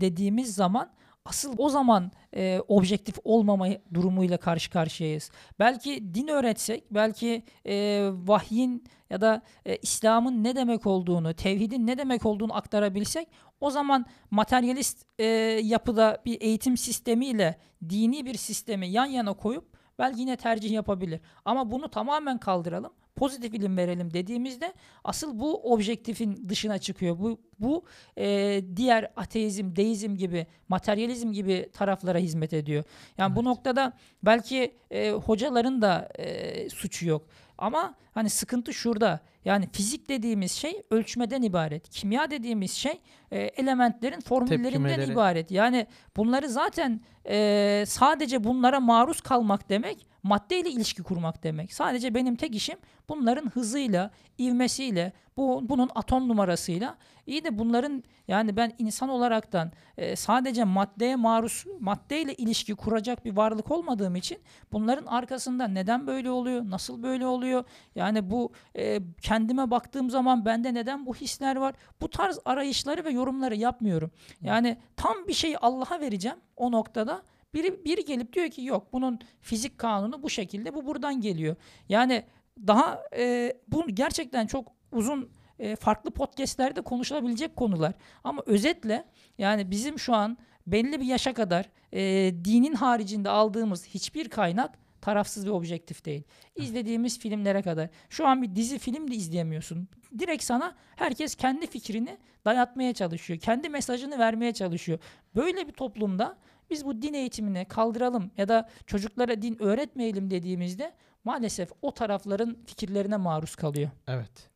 dediğimiz 0.00 0.54
zaman 0.54 0.90
asıl 1.26 1.54
o 1.58 1.68
zaman 1.68 2.12
e, 2.36 2.60
objektif 2.68 3.14
olmama 3.24 3.68
durumuyla 3.94 4.36
karşı 4.36 4.70
karşıyayız. 4.70 5.30
Belki 5.58 6.14
din 6.14 6.28
öğretsek, 6.28 6.84
belki 6.90 7.42
e, 7.66 8.08
vahyin 8.12 8.84
ya 9.10 9.20
da 9.20 9.42
e, 9.66 9.76
İslam'ın 9.76 10.44
ne 10.44 10.56
demek 10.56 10.86
olduğunu, 10.86 11.34
tevhidin 11.34 11.86
ne 11.86 11.98
demek 11.98 12.26
olduğunu 12.26 12.56
aktarabilsek 12.56 13.28
o 13.60 13.70
zaman 13.70 14.06
materyalist 14.30 15.06
e, 15.18 15.24
yapıda 15.64 16.22
bir 16.24 16.40
eğitim 16.40 16.76
sistemiyle 16.76 17.58
dini 17.88 18.26
bir 18.26 18.34
sistemi 18.34 18.88
yan 18.88 19.06
yana 19.06 19.32
koyup 19.32 19.64
belki 19.98 20.20
yine 20.20 20.36
tercih 20.36 20.70
yapabilir. 20.70 21.20
Ama 21.44 21.70
bunu 21.70 21.88
tamamen 21.88 22.38
kaldıralım. 22.38 22.92
Pozitif 23.16 23.54
ilim 23.54 23.76
verelim 23.76 24.14
dediğimizde 24.14 24.72
asıl 25.04 25.38
bu 25.40 25.72
objektifin 25.72 26.48
dışına 26.48 26.78
çıkıyor. 26.78 27.18
Bu 27.18 27.40
bu 27.58 27.84
e, 28.18 28.60
diğer 28.76 29.12
ateizm, 29.16 29.76
deizm 29.76 30.14
gibi, 30.16 30.46
materyalizm 30.68 31.32
gibi 31.32 31.70
taraflara 31.72 32.18
hizmet 32.18 32.52
ediyor. 32.52 32.84
Yani 33.18 33.36
bu 33.36 33.40
Evet. 33.40 33.46
noktada 33.46 33.92
belki 34.22 34.74
e, 34.90 35.10
hocaların 35.10 35.82
da 35.82 36.08
e, 36.18 36.68
suçu 36.70 37.08
yok. 37.08 37.26
Ama 37.58 37.94
hani 38.14 38.30
sıkıntı 38.30 38.72
şurada. 38.74 39.20
Yani 39.44 39.68
fizik 39.72 40.08
dediğimiz 40.08 40.52
şey 40.52 40.82
ölçmeden 40.90 41.42
ibaret. 41.42 41.88
Kimya 41.88 42.30
dediğimiz 42.30 42.72
şey 42.72 43.00
e, 43.30 43.38
elementlerin 43.38 44.20
formüllerinden 44.20 44.70
Tepkimeleri. 44.70 45.12
ibaret. 45.12 45.50
Yani 45.50 45.86
bunları 46.16 46.48
zaten 46.48 47.00
e, 47.28 47.84
sadece 47.86 48.44
bunlara 48.44 48.80
maruz 48.80 49.20
kalmak 49.20 49.68
demek 49.68 50.06
maddeyle 50.24 50.70
ilişki 50.70 51.02
kurmak 51.02 51.42
demek. 51.42 51.72
Sadece 51.72 52.14
benim 52.14 52.36
tek 52.36 52.54
işim 52.54 52.78
bunların 53.08 53.50
hızıyla, 53.50 54.10
ivmesiyle, 54.38 55.12
bu 55.36 55.68
bunun 55.68 55.90
atom 55.94 56.28
numarasıyla 56.28 56.96
iyi 57.26 57.44
de 57.44 57.58
bunların 57.58 58.04
yani 58.28 58.56
ben 58.56 58.72
insan 58.78 59.08
olaraktan 59.08 59.72
e, 59.96 60.16
sadece 60.16 60.64
maddeye 60.64 61.16
maruz 61.16 61.64
maddeyle 61.80 62.34
ilişki 62.34 62.74
kuracak 62.74 63.24
bir 63.24 63.36
varlık 63.36 63.70
olmadığım 63.70 64.16
için 64.16 64.38
bunların 64.72 65.06
arkasında 65.06 65.68
neden 65.68 66.06
böyle 66.06 66.30
oluyor, 66.30 66.70
nasıl 66.70 67.02
böyle 67.02 67.26
oluyor? 67.26 67.64
Yani 67.94 68.30
bu 68.30 68.52
e, 68.76 69.00
kendime 69.22 69.70
baktığım 69.70 70.10
zaman 70.10 70.44
bende 70.44 70.74
neden 70.74 71.06
bu 71.06 71.14
hisler 71.14 71.56
var? 71.56 71.74
Bu 72.00 72.10
tarz 72.10 72.38
arayışları 72.44 73.04
ve 73.04 73.10
yorumları 73.10 73.54
yapmıyorum. 73.56 74.10
Yani 74.40 74.78
tam 74.96 75.16
bir 75.28 75.34
şeyi 75.34 75.58
Allah'a 75.58 76.00
vereceğim 76.00 76.38
o 76.56 76.72
noktada. 76.72 77.22
Biri, 77.54 77.84
biri 77.84 78.04
gelip 78.04 78.32
diyor 78.32 78.48
ki 78.48 78.62
yok 78.64 78.92
bunun 78.92 79.18
fizik 79.40 79.78
kanunu 79.78 80.22
bu 80.22 80.30
şekilde 80.30 80.74
bu 80.74 80.86
buradan 80.86 81.20
geliyor. 81.20 81.56
Yani 81.88 82.24
daha 82.66 83.02
e, 83.16 83.52
bu 83.68 83.86
gerçekten 83.88 84.46
çok 84.46 84.72
uzun 84.92 85.30
e, 85.58 85.76
farklı 85.76 86.10
podcastlerde 86.10 86.80
konuşulabilecek 86.80 87.56
konular. 87.56 87.94
Ama 88.24 88.42
özetle 88.46 89.04
yani 89.38 89.70
bizim 89.70 89.98
şu 89.98 90.14
an 90.14 90.38
belli 90.66 91.00
bir 91.00 91.06
yaşa 91.06 91.34
kadar 91.34 91.70
e, 91.92 92.00
dinin 92.44 92.74
haricinde 92.74 93.30
aldığımız 93.30 93.86
hiçbir 93.86 94.28
kaynak 94.28 94.78
tarafsız 95.00 95.46
ve 95.46 95.50
objektif 95.50 96.04
değil. 96.04 96.22
İzlediğimiz 96.56 97.18
filmlere 97.18 97.62
kadar. 97.62 97.88
Şu 98.08 98.26
an 98.26 98.42
bir 98.42 98.54
dizi 98.54 98.78
film 98.78 99.10
de 99.10 99.14
izleyemiyorsun. 99.14 99.88
Direkt 100.18 100.42
sana 100.42 100.74
herkes 100.96 101.34
kendi 101.34 101.66
fikrini 101.66 102.18
dayatmaya 102.44 102.94
çalışıyor. 102.94 103.40
Kendi 103.40 103.68
mesajını 103.68 104.18
vermeye 104.18 104.52
çalışıyor. 104.54 104.98
Böyle 105.36 105.68
bir 105.68 105.72
toplumda 105.72 106.36
biz 106.70 106.84
bu 106.84 107.02
din 107.02 107.14
eğitimini 107.14 107.64
kaldıralım 107.64 108.30
ya 108.36 108.48
da 108.48 108.68
çocuklara 108.86 109.42
din 109.42 109.62
öğretmeyelim 109.62 110.30
dediğimizde 110.30 110.94
maalesef 111.24 111.70
o 111.82 111.94
tarafların 111.94 112.56
fikirlerine 112.66 113.16
maruz 113.16 113.56
kalıyor. 113.56 113.90
Evet. 114.08 114.50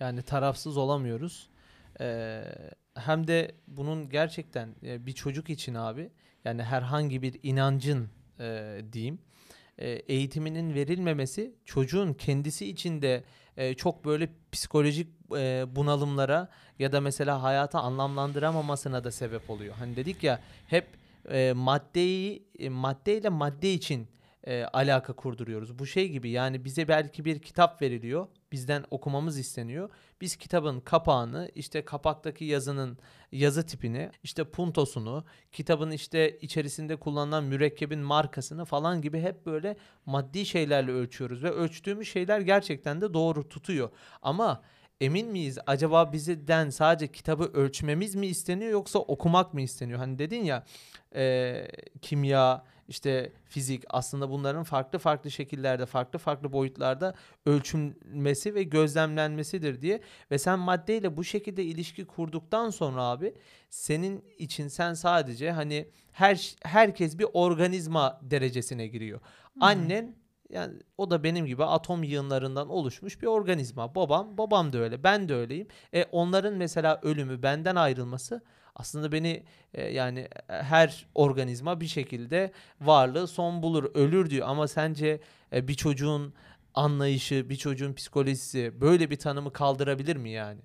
Yani 0.00 0.22
tarafsız 0.22 0.76
olamıyoruz. 0.76 1.50
Ee, 2.00 2.42
hem 2.94 3.26
de 3.26 3.54
bunun 3.66 4.08
gerçekten 4.08 4.74
e, 4.82 5.06
bir 5.06 5.12
çocuk 5.12 5.50
için 5.50 5.74
abi 5.74 6.10
yani 6.44 6.62
herhangi 6.62 7.22
bir 7.22 7.40
inancın 7.42 8.08
e, 8.40 8.80
diyeyim 8.92 9.18
e, 9.78 9.88
eğitiminin 9.88 10.74
verilmemesi 10.74 11.54
çocuğun 11.64 12.12
kendisi 12.12 12.66
içinde 12.66 13.24
e, 13.56 13.74
çok 13.74 14.04
böyle 14.04 14.28
psikolojik 14.52 15.08
e, 15.36 15.64
bunalımlara 15.76 16.48
ya 16.78 16.92
da 16.92 17.00
mesela 17.00 17.42
hayata 17.42 17.80
anlamlandıramamasına 17.80 19.04
da 19.04 19.10
sebep 19.10 19.50
oluyor. 19.50 19.74
Hani 19.78 19.96
dedik 19.96 20.22
ya 20.22 20.40
hep 20.66 20.86
e, 21.28 21.52
maddeyi 21.52 22.46
e, 22.58 22.68
maddeyle 22.68 23.28
madde 23.28 23.72
için 23.72 24.08
e, 24.46 24.64
alaka 24.64 25.12
kurduruyoruz. 25.12 25.78
Bu 25.78 25.86
şey 25.86 26.08
gibi 26.08 26.30
yani 26.30 26.64
bize 26.64 26.88
belki 26.88 27.24
bir 27.24 27.38
kitap 27.38 27.82
veriliyor. 27.82 28.26
Bizden 28.52 28.84
okumamız 28.90 29.38
isteniyor. 29.38 29.90
Biz 30.20 30.36
kitabın 30.36 30.80
kapağını, 30.80 31.50
işte 31.54 31.84
kapaktaki 31.84 32.44
yazının 32.44 32.98
yazı 33.32 33.66
tipini, 33.66 34.10
işte 34.22 34.44
puntosunu, 34.44 35.24
kitabın 35.52 35.90
işte 35.90 36.38
içerisinde 36.38 36.96
kullanılan 36.96 37.44
mürekkebin 37.44 38.00
markasını 38.00 38.64
falan 38.64 39.02
gibi 39.02 39.20
hep 39.20 39.46
böyle 39.46 39.76
maddi 40.06 40.46
şeylerle 40.46 40.90
ölçüyoruz 40.90 41.42
ve 41.42 41.50
ölçtüğümüz 41.50 42.08
şeyler 42.08 42.40
gerçekten 42.40 43.00
de 43.00 43.14
doğru 43.14 43.48
tutuyor. 43.48 43.90
Ama 44.22 44.62
emin 45.00 45.28
miyiz 45.28 45.58
acaba 45.66 46.12
bizden 46.12 46.70
sadece 46.70 47.12
kitabı 47.12 47.44
ölçmemiz 47.44 48.14
mi 48.14 48.26
isteniyor 48.26 48.70
yoksa 48.70 48.98
okumak 48.98 49.54
mı 49.54 49.60
isteniyor? 49.60 49.98
Hani 49.98 50.18
dedin 50.18 50.44
ya 50.44 50.64
e, 51.14 51.66
kimya, 52.02 52.64
işte 52.88 53.32
fizik 53.44 53.84
aslında 53.88 54.30
bunların 54.30 54.64
farklı 54.64 54.98
farklı 54.98 55.30
şekillerde, 55.30 55.86
farklı 55.86 56.18
farklı 56.18 56.52
boyutlarda 56.52 57.14
ölçülmesi 57.46 58.54
ve 58.54 58.62
gözlemlenmesidir 58.62 59.80
diye. 59.80 60.00
Ve 60.30 60.38
sen 60.38 60.58
maddeyle 60.58 61.16
bu 61.16 61.24
şekilde 61.24 61.64
ilişki 61.64 62.04
kurduktan 62.04 62.70
sonra 62.70 63.02
abi 63.02 63.34
senin 63.70 64.24
için 64.38 64.68
sen 64.68 64.94
sadece 64.94 65.50
hani 65.52 65.88
her 66.12 66.54
herkes 66.62 67.18
bir 67.18 67.26
organizma 67.32 68.20
derecesine 68.22 68.86
giriyor. 68.86 69.20
Annen 69.60 70.14
yani 70.50 70.74
o 70.98 71.10
da 71.10 71.24
benim 71.24 71.46
gibi 71.46 71.64
atom 71.64 72.02
yığınlarından 72.02 72.68
oluşmuş 72.68 73.22
bir 73.22 73.26
organizma. 73.26 73.94
Babam, 73.94 74.38
babam 74.38 74.72
da 74.72 74.78
öyle, 74.78 75.04
ben 75.04 75.28
de 75.28 75.34
öyleyim. 75.34 75.66
E 75.94 76.04
onların 76.04 76.54
mesela 76.54 77.00
ölümü, 77.02 77.42
benden 77.42 77.76
ayrılması 77.76 78.42
Aslında 78.80 79.12
beni 79.12 79.42
e, 79.74 79.82
yani 79.82 80.20
e, 80.20 80.28
her 80.48 81.06
organizma 81.14 81.80
bir 81.80 81.86
şekilde 81.86 82.52
varlığı 82.80 83.28
son 83.28 83.62
bulur, 83.62 83.90
ölür 83.94 84.30
diyor. 84.30 84.48
Ama 84.48 84.68
sence 84.68 85.20
e, 85.52 85.68
bir 85.68 85.74
çocuğun 85.74 86.34
anlayışı, 86.74 87.48
bir 87.48 87.56
çocuğun 87.56 87.92
psikolojisi 87.92 88.80
böyle 88.80 89.10
bir 89.10 89.16
tanımı 89.16 89.52
kaldırabilir 89.52 90.16
mi 90.16 90.30
yani? 90.30 90.60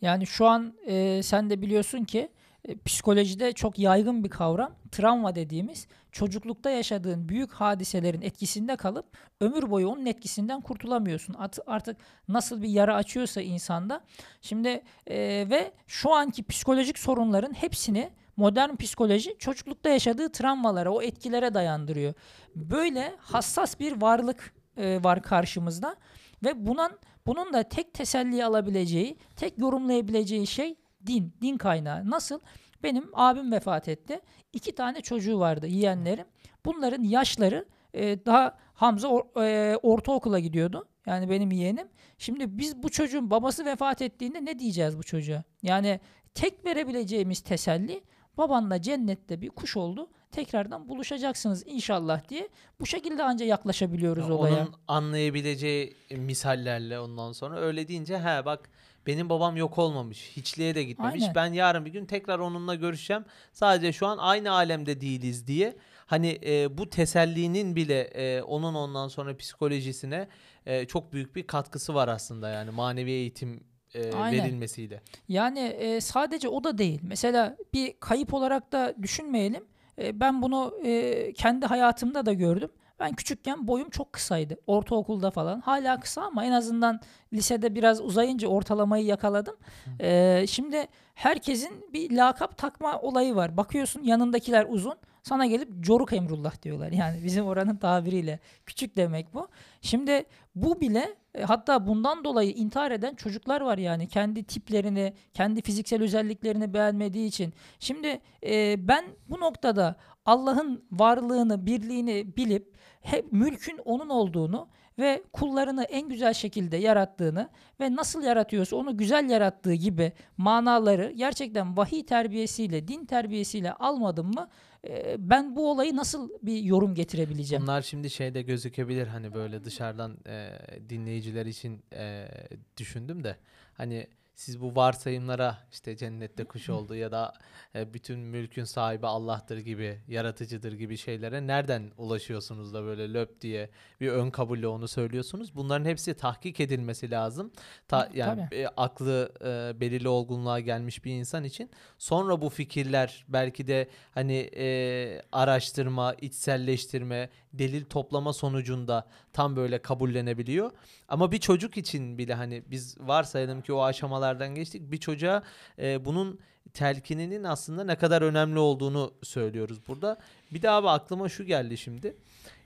Yani 0.00 0.26
şu 0.26 0.46
an 0.46 0.74
e, 0.86 1.22
sen 1.22 1.50
de 1.50 1.62
biliyorsun 1.62 2.04
ki 2.04 2.28
e, 2.68 2.78
psikolojide 2.78 3.52
çok 3.52 3.78
yaygın 3.78 4.24
bir 4.24 4.30
kavram 4.30 4.74
travma 4.92 5.34
dediğimiz 5.34 5.86
çocuklukta 6.14 6.70
yaşadığın 6.70 7.28
büyük 7.28 7.52
hadiselerin 7.52 8.22
etkisinde 8.22 8.76
kalıp 8.76 9.06
ömür 9.40 9.70
boyu 9.70 9.88
onun 9.88 10.06
etkisinden 10.06 10.60
kurtulamıyorsun. 10.60 11.36
Artık 11.66 11.96
nasıl 12.28 12.62
bir 12.62 12.68
yara 12.68 12.94
açıyorsa 12.94 13.40
insanda. 13.40 14.00
Şimdi 14.40 14.82
e, 15.06 15.16
ve 15.50 15.72
şu 15.86 16.12
anki 16.12 16.42
psikolojik 16.42 16.98
sorunların 16.98 17.52
hepsini 17.52 18.10
modern 18.36 18.76
psikoloji 18.76 19.36
çocuklukta 19.38 19.88
yaşadığı 19.88 20.32
travmalara, 20.32 20.90
o 20.90 21.02
etkilere 21.02 21.54
dayandırıyor. 21.54 22.14
Böyle 22.56 23.14
hassas 23.18 23.80
bir 23.80 24.00
varlık 24.00 24.54
e, 24.76 25.04
var 25.04 25.22
karşımızda 25.22 25.96
ve 26.44 26.66
bunun 26.66 26.90
bunun 27.26 27.52
da 27.52 27.62
tek 27.62 27.94
teselli 27.94 28.44
alabileceği, 28.44 29.18
tek 29.36 29.58
yorumlayabileceği 29.58 30.46
şey 30.46 30.76
din, 31.06 31.34
din 31.42 31.56
kaynağı. 31.56 32.10
Nasıl? 32.10 32.40
Benim 32.84 33.10
abim 33.12 33.52
vefat 33.52 33.88
etti. 33.88 34.20
İki 34.52 34.74
tane 34.74 35.00
çocuğu 35.00 35.38
vardı 35.38 35.66
yeğenlerim. 35.66 36.26
Bunların 36.64 37.02
yaşları 37.02 37.64
e, 37.94 38.24
daha 38.26 38.58
Hamza 38.74 39.08
or, 39.08 39.42
e, 39.42 39.76
ortaokula 39.76 40.38
gidiyordu. 40.38 40.88
Yani 41.06 41.30
benim 41.30 41.50
yeğenim. 41.50 41.88
Şimdi 42.18 42.58
biz 42.58 42.82
bu 42.82 42.88
çocuğun 42.90 43.30
babası 43.30 43.64
vefat 43.64 44.02
ettiğinde 44.02 44.44
ne 44.44 44.58
diyeceğiz 44.58 44.98
bu 44.98 45.02
çocuğa? 45.02 45.42
Yani 45.62 46.00
tek 46.34 46.64
verebileceğimiz 46.64 47.40
teselli 47.40 48.02
babanla 48.38 48.82
cennette 48.82 49.40
bir 49.40 49.50
kuş 49.50 49.76
oldu. 49.76 50.10
Tekrardan 50.32 50.88
buluşacaksınız 50.88 51.62
inşallah 51.66 52.28
diye. 52.28 52.48
Bu 52.80 52.86
şekilde 52.86 53.22
ancak 53.22 53.48
yaklaşabiliyoruz 53.48 54.28
Ya 54.28 54.34
olaya. 54.34 54.54
Onun 54.54 54.74
anlayabileceği 54.88 55.96
misallerle 56.10 57.00
ondan 57.00 57.32
sonra 57.32 57.60
öyle 57.60 57.88
deyince 57.88 58.18
he 58.18 58.44
bak 58.44 58.70
benim 59.06 59.28
babam 59.28 59.56
yok 59.56 59.78
olmamış. 59.78 60.32
Hiçliğe 60.36 60.74
de 60.74 60.84
gitmemiş. 60.84 61.22
Aynen. 61.22 61.34
Ben 61.34 61.52
yarın 61.52 61.84
bir 61.84 61.92
gün 61.92 62.06
tekrar 62.06 62.38
onunla 62.38 62.74
görüşeceğim. 62.74 63.24
Sadece 63.52 63.92
şu 63.92 64.06
an 64.06 64.18
aynı 64.18 64.50
alemde 64.50 65.00
değiliz 65.00 65.46
diye. 65.46 65.76
Hani 66.06 66.38
e, 66.46 66.78
bu 66.78 66.90
tesellinin 66.90 67.76
bile 67.76 68.00
e, 68.00 68.42
onun 68.42 68.74
ondan 68.74 69.08
sonra 69.08 69.36
psikolojisine 69.36 70.28
e, 70.66 70.84
çok 70.84 71.12
büyük 71.12 71.36
bir 71.36 71.46
katkısı 71.46 71.94
var 71.94 72.08
aslında 72.08 72.48
yani 72.48 72.70
manevi 72.70 73.10
eğitim 73.10 73.64
e, 73.94 74.12
Aynen. 74.12 74.44
verilmesiyle. 74.44 75.02
Yani 75.28 75.60
e, 75.60 76.00
sadece 76.00 76.48
o 76.48 76.64
da 76.64 76.78
değil. 76.78 77.00
Mesela 77.02 77.56
bir 77.74 77.94
kayıp 78.00 78.34
olarak 78.34 78.72
da 78.72 78.94
düşünmeyelim. 79.02 79.64
E, 79.98 80.20
ben 80.20 80.42
bunu 80.42 80.74
e, 80.84 81.32
kendi 81.32 81.66
hayatımda 81.66 82.26
da 82.26 82.32
gördüm. 82.32 82.70
Ben 83.04 83.12
küçükken 83.12 83.68
boyum 83.68 83.90
çok 83.90 84.12
kısaydı. 84.12 84.56
Ortaokulda 84.66 85.30
falan. 85.30 85.60
Hala 85.60 86.00
kısa 86.00 86.22
ama 86.22 86.44
en 86.44 86.52
azından 86.52 87.00
lisede 87.32 87.74
biraz 87.74 88.00
uzayınca 88.00 88.48
ortalamayı 88.48 89.04
yakaladım. 89.04 89.56
E, 90.00 90.44
şimdi 90.48 90.86
herkesin 91.14 91.86
bir 91.92 92.10
lakap 92.10 92.58
takma 92.58 93.00
olayı 93.00 93.34
var. 93.34 93.56
Bakıyorsun 93.56 94.02
yanındakiler 94.02 94.66
uzun. 94.68 94.94
Sana 95.22 95.46
gelip 95.46 95.68
Coruk 95.80 96.12
Emrullah 96.12 96.62
diyorlar. 96.62 96.92
Yani 96.92 97.24
bizim 97.24 97.46
oranın 97.46 97.76
tabiriyle. 97.76 98.38
Küçük 98.66 98.96
demek 98.96 99.34
bu. 99.34 99.48
Şimdi 99.80 100.24
bu 100.54 100.80
bile 100.80 101.14
e, 101.34 101.42
hatta 101.42 101.86
bundan 101.86 102.24
dolayı 102.24 102.50
intihar 102.50 102.90
eden 102.90 103.14
çocuklar 103.14 103.60
var 103.60 103.78
yani 103.78 104.08
kendi 104.08 104.44
tiplerini, 104.44 105.14
kendi 105.34 105.62
fiziksel 105.62 106.02
özelliklerini 106.02 106.74
beğenmediği 106.74 107.28
için. 107.28 107.54
Şimdi 107.78 108.20
e, 108.46 108.88
ben 108.88 109.04
bu 109.28 109.40
noktada 109.40 109.96
Allah'ın 110.26 110.84
varlığını, 110.92 111.66
birliğini 111.66 112.36
bilip 112.36 112.73
hep 113.04 113.32
mülkün 113.32 113.78
onun 113.84 114.08
olduğunu 114.08 114.68
ve 114.98 115.22
kullarını 115.32 115.84
en 115.84 116.08
güzel 116.08 116.32
şekilde 116.32 116.76
yarattığını 116.76 117.48
ve 117.80 117.96
nasıl 117.96 118.22
yaratıyorsa 118.22 118.76
onu 118.76 118.96
güzel 118.96 119.30
yarattığı 119.30 119.74
gibi 119.74 120.12
manaları 120.36 121.12
gerçekten 121.16 121.76
vahiy 121.76 122.06
terbiyesiyle, 122.06 122.88
din 122.88 123.04
terbiyesiyle 123.04 123.72
almadım 123.72 124.26
mı 124.26 124.48
e, 124.88 125.16
ben 125.18 125.56
bu 125.56 125.70
olayı 125.70 125.96
nasıl 125.96 126.28
bir 126.42 126.62
yorum 126.62 126.94
getirebileceğim? 126.94 127.62
Bunlar 127.62 127.82
şimdi 127.82 128.10
şeyde 128.10 128.42
gözükebilir 128.42 129.06
hani 129.06 129.34
böyle 129.34 129.64
dışarıdan 129.64 130.16
e, 130.26 130.50
dinleyiciler 130.88 131.46
için 131.46 131.82
e, 131.92 132.28
düşündüm 132.76 133.24
de 133.24 133.36
hani 133.74 134.06
siz 134.34 134.60
bu 134.60 134.76
varsayımlara 134.76 135.58
işte 135.72 135.96
cennette 135.96 136.44
kuş 136.44 136.70
oldu 136.70 136.94
ya 136.94 137.12
da 137.12 137.32
e, 137.74 137.94
bütün 137.94 138.18
mülkün 138.18 138.64
sahibi 138.64 139.06
Allah'tır 139.06 139.58
gibi 139.58 140.00
yaratıcıdır 140.08 140.72
gibi 140.72 140.96
şeylere 140.96 141.46
nereden 141.46 141.90
ulaşıyorsunuz 141.98 142.74
da 142.74 142.84
böyle 142.84 143.12
löp 143.12 143.40
diye 143.40 143.70
bir 144.00 144.08
ön 144.08 144.30
kabulle 144.30 144.66
onu 144.66 144.88
söylüyorsunuz. 144.88 145.56
Bunların 145.56 145.84
hepsi 145.84 146.14
tahkik 146.14 146.60
edilmesi 146.60 147.10
lazım. 147.10 147.52
Ta, 147.88 148.08
Tabii. 148.08 148.18
yani 148.18 148.48
e, 148.52 148.66
aklı 148.66 149.32
e, 149.40 149.80
belirli 149.80 150.08
olgunluğa 150.08 150.60
gelmiş 150.60 151.04
bir 151.04 151.12
insan 151.12 151.44
için 151.44 151.70
sonra 151.98 152.40
bu 152.40 152.48
fikirler 152.48 153.24
belki 153.28 153.66
de 153.66 153.88
hani 154.14 154.50
e, 154.56 155.22
araştırma, 155.32 156.14
içselleştirme, 156.14 157.30
delil 157.52 157.84
toplama 157.84 158.32
sonucunda 158.32 159.06
tam 159.32 159.56
böyle 159.56 159.82
kabullenebiliyor. 159.82 160.70
Ama 161.08 161.32
bir 161.32 161.38
çocuk 161.38 161.76
için 161.76 162.18
bile 162.18 162.34
hani 162.34 162.62
biz 162.70 163.00
varsayalım 163.00 163.62
ki 163.62 163.72
o 163.72 163.80
aşamalardan 164.24 164.54
geçtik. 164.54 164.92
Bir 164.92 164.98
çocuğa 164.98 165.42
e, 165.78 166.04
bunun 166.04 166.38
telkininin 166.74 167.44
aslında 167.44 167.84
ne 167.84 167.96
kadar 167.96 168.22
önemli 168.22 168.58
olduğunu 168.58 169.14
söylüyoruz 169.22 169.78
burada. 169.88 170.18
Bir 170.52 170.62
daha 170.62 170.76
abi 170.76 170.88
aklıma 170.88 171.28
şu 171.28 171.44
geldi 171.44 171.76
şimdi. 171.78 172.16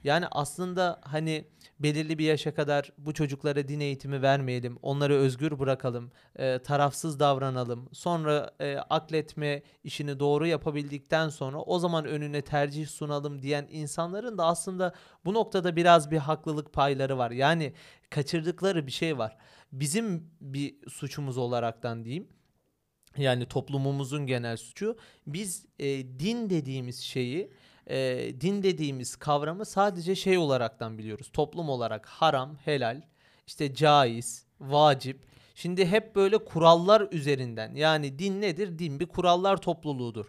Yani 0.04 0.26
aslında 0.30 1.00
hani 1.02 1.44
belirli 1.80 2.18
bir 2.18 2.24
yaşa 2.24 2.54
kadar 2.54 2.92
bu 2.98 3.14
çocuklara 3.14 3.68
din 3.68 3.80
eğitimi 3.80 4.22
vermeyelim, 4.22 4.78
onları 4.82 5.14
özgür 5.14 5.58
bırakalım, 5.58 6.12
e, 6.36 6.58
tarafsız 6.58 7.20
davranalım. 7.20 7.88
Sonra 7.92 8.50
e, 8.60 8.76
akletme 8.76 9.62
işini 9.84 10.20
doğru 10.20 10.46
yapabildikten 10.46 11.28
sonra 11.28 11.58
o 11.58 11.78
zaman 11.78 12.04
önüne 12.04 12.42
tercih 12.42 12.86
sunalım 12.86 13.42
diyen 13.42 13.66
insanların 13.70 14.38
da 14.38 14.44
aslında 14.44 14.94
bu 15.24 15.34
noktada 15.34 15.76
biraz 15.76 16.10
bir 16.10 16.18
haklılık 16.18 16.72
payları 16.72 17.18
var. 17.18 17.30
Yani 17.30 17.72
kaçırdıkları 18.10 18.86
bir 18.86 18.92
şey 18.92 19.18
var. 19.18 19.36
Bizim 19.72 20.30
bir 20.40 20.88
suçumuz 20.88 21.38
olaraktan 21.38 22.04
diyeyim. 22.04 22.28
Yani 23.16 23.46
toplumumuzun 23.46 24.26
genel 24.26 24.56
suçu. 24.56 24.96
Biz 25.26 25.66
e, 25.78 25.86
din 26.18 26.50
dediğimiz 26.50 27.00
şeyi, 27.00 27.52
e, 27.88 28.30
din 28.40 28.62
dediğimiz 28.62 29.16
kavramı 29.16 29.64
sadece 29.64 30.14
şey 30.14 30.38
olaraktan 30.38 30.98
biliyoruz. 30.98 31.30
Toplum 31.32 31.68
olarak 31.68 32.06
haram, 32.06 32.56
helal, 32.64 33.02
işte 33.46 33.74
caiz, 33.74 34.46
vacip. 34.60 35.28
Şimdi 35.54 35.86
hep 35.86 36.16
böyle 36.16 36.38
kurallar 36.38 37.08
üzerinden. 37.12 37.74
Yani 37.74 38.18
din 38.18 38.40
nedir? 38.40 38.78
Din 38.78 39.00
bir 39.00 39.06
kurallar 39.06 39.56
topluluğudur. 39.56 40.26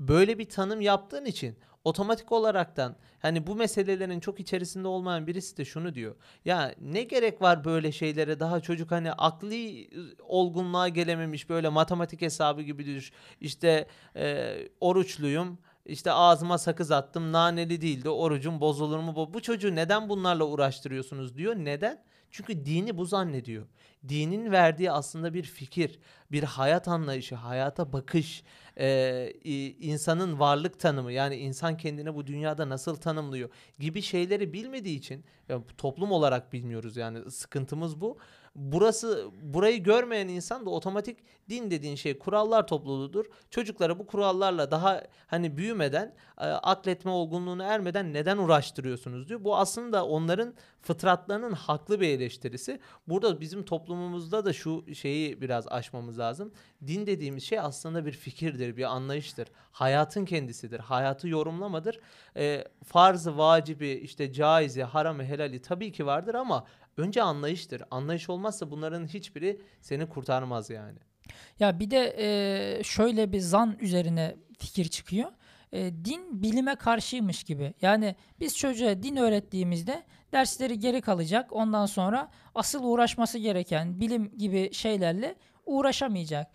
Böyle 0.00 0.38
bir 0.38 0.48
tanım 0.48 0.80
yaptığın 0.80 1.24
için 1.24 1.58
otomatik 1.84 2.32
olaraktan 2.32 2.96
hani 3.18 3.46
bu 3.46 3.54
meselelerin 3.54 4.20
çok 4.20 4.40
içerisinde 4.40 4.88
olmayan 4.88 5.26
birisi 5.26 5.56
de 5.56 5.64
şunu 5.64 5.94
diyor. 5.94 6.16
Ya 6.44 6.74
ne 6.80 7.02
gerek 7.02 7.42
var 7.42 7.64
böyle 7.64 7.92
şeylere 7.92 8.40
daha 8.40 8.60
çocuk 8.60 8.90
hani 8.90 9.12
akli 9.12 9.82
e, 9.82 9.88
olgunluğa 10.22 10.88
gelememiş 10.88 11.48
böyle 11.48 11.68
matematik 11.68 12.22
hesabı 12.22 12.62
gibi 12.62 12.86
düş. 12.86 13.12
İşte 13.40 13.86
e, 14.16 14.56
oruçluyum 14.80 15.58
işte 15.88 16.12
ağzıma 16.12 16.58
sakız 16.58 16.90
attım 16.90 17.32
naneli 17.32 17.80
değildi 17.80 18.08
orucum 18.08 18.60
bozulur 18.60 18.98
mu? 18.98 19.16
Bu, 19.16 19.34
bu 19.34 19.42
çocuğu 19.42 19.74
neden 19.74 20.08
bunlarla 20.08 20.44
uğraştırıyorsunuz 20.44 21.36
diyor. 21.36 21.56
Neden? 21.56 22.04
Çünkü 22.30 22.66
dini 22.66 22.96
bu 22.96 23.04
zannediyor. 23.04 23.66
Dinin 24.08 24.52
verdiği 24.52 24.92
aslında 24.92 25.34
bir 25.34 25.42
fikir, 25.42 25.98
bir 26.32 26.42
hayat 26.42 26.88
anlayışı, 26.88 27.34
hayata 27.34 27.92
bakış, 27.92 28.42
e, 28.78 29.30
insanın 29.80 30.38
varlık 30.38 30.78
tanımı 30.78 31.12
yani 31.12 31.36
insan 31.36 31.76
kendini 31.76 32.14
bu 32.14 32.26
dünyada 32.26 32.68
nasıl 32.68 32.96
tanımlıyor 32.96 33.50
gibi 33.78 34.02
şeyleri 34.02 34.52
bilmediği 34.52 34.98
için 34.98 35.24
toplum 35.78 36.12
olarak 36.12 36.52
bilmiyoruz 36.52 36.96
yani 36.96 37.30
sıkıntımız 37.30 38.00
bu. 38.00 38.18
Burası 38.54 39.30
burayı 39.42 39.82
görmeyen 39.82 40.28
insan 40.28 40.66
da 40.66 40.70
otomatik 40.70 41.18
din 41.48 41.70
dediğin 41.70 41.96
şey 41.96 42.18
kurallar 42.18 42.66
topluluğudur. 42.66 43.24
Çocuklara 43.50 43.98
bu 43.98 44.06
kurallarla 44.06 44.70
daha 44.70 45.02
hani 45.26 45.56
büyümeden, 45.56 46.14
e, 46.38 46.44
akletme 46.44 47.10
olgunluğuna 47.10 47.64
ermeden 47.64 48.12
neden 48.12 48.38
uğraştırıyorsunuz 48.38 49.28
diyor. 49.28 49.44
Bu 49.44 49.56
aslında 49.56 50.06
onların 50.06 50.54
fıtratlarının 50.82 51.52
haklı 51.52 52.00
bir 52.00 52.08
eleştirisi. 52.08 52.80
Burada 53.08 53.40
bizim 53.40 53.64
toplumumuzda 53.64 54.44
da 54.44 54.52
şu 54.52 54.94
şeyi 54.94 55.40
biraz 55.40 55.68
aşmamız 55.68 56.18
lazım. 56.18 56.52
Din 56.86 57.06
dediğimiz 57.06 57.44
şey 57.44 57.58
aslında 57.58 58.06
bir 58.06 58.12
fikirdir, 58.12 58.67
bir 58.76 58.84
anlayıştır. 58.84 59.48
Hayatın 59.72 60.24
kendisidir. 60.24 60.78
Hayatı 60.80 61.28
yorumlamadır. 61.28 62.00
E, 62.36 62.64
farzı, 62.84 63.38
vacibi, 63.38 63.88
işte 63.88 64.32
caizi, 64.32 64.82
haramı, 64.82 65.24
helali 65.24 65.62
tabii 65.62 65.92
ki 65.92 66.06
vardır 66.06 66.34
ama 66.34 66.64
önce 66.96 67.22
anlayıştır. 67.22 67.82
Anlayış 67.90 68.30
olmazsa 68.30 68.70
bunların 68.70 69.06
hiçbiri 69.06 69.60
seni 69.80 70.08
kurtarmaz 70.08 70.70
yani. 70.70 70.98
Ya 71.60 71.80
bir 71.80 71.90
de 71.90 72.14
e, 72.18 72.82
şöyle 72.82 73.32
bir 73.32 73.40
zan 73.40 73.76
üzerine 73.80 74.36
fikir 74.58 74.84
çıkıyor. 74.84 75.30
E, 75.72 76.04
din 76.04 76.42
bilime 76.42 76.74
karşıymış 76.76 77.44
gibi. 77.44 77.74
Yani 77.82 78.16
biz 78.40 78.56
çocuğa 78.56 79.02
din 79.02 79.16
öğrettiğimizde 79.16 80.02
dersleri 80.32 80.78
geri 80.78 81.00
kalacak. 81.00 81.52
Ondan 81.52 81.86
sonra 81.86 82.30
asıl 82.54 82.84
uğraşması 82.84 83.38
gereken 83.38 84.00
bilim 84.00 84.38
gibi 84.38 84.72
şeylerle 84.72 85.34
uğraşamayacak 85.66 86.50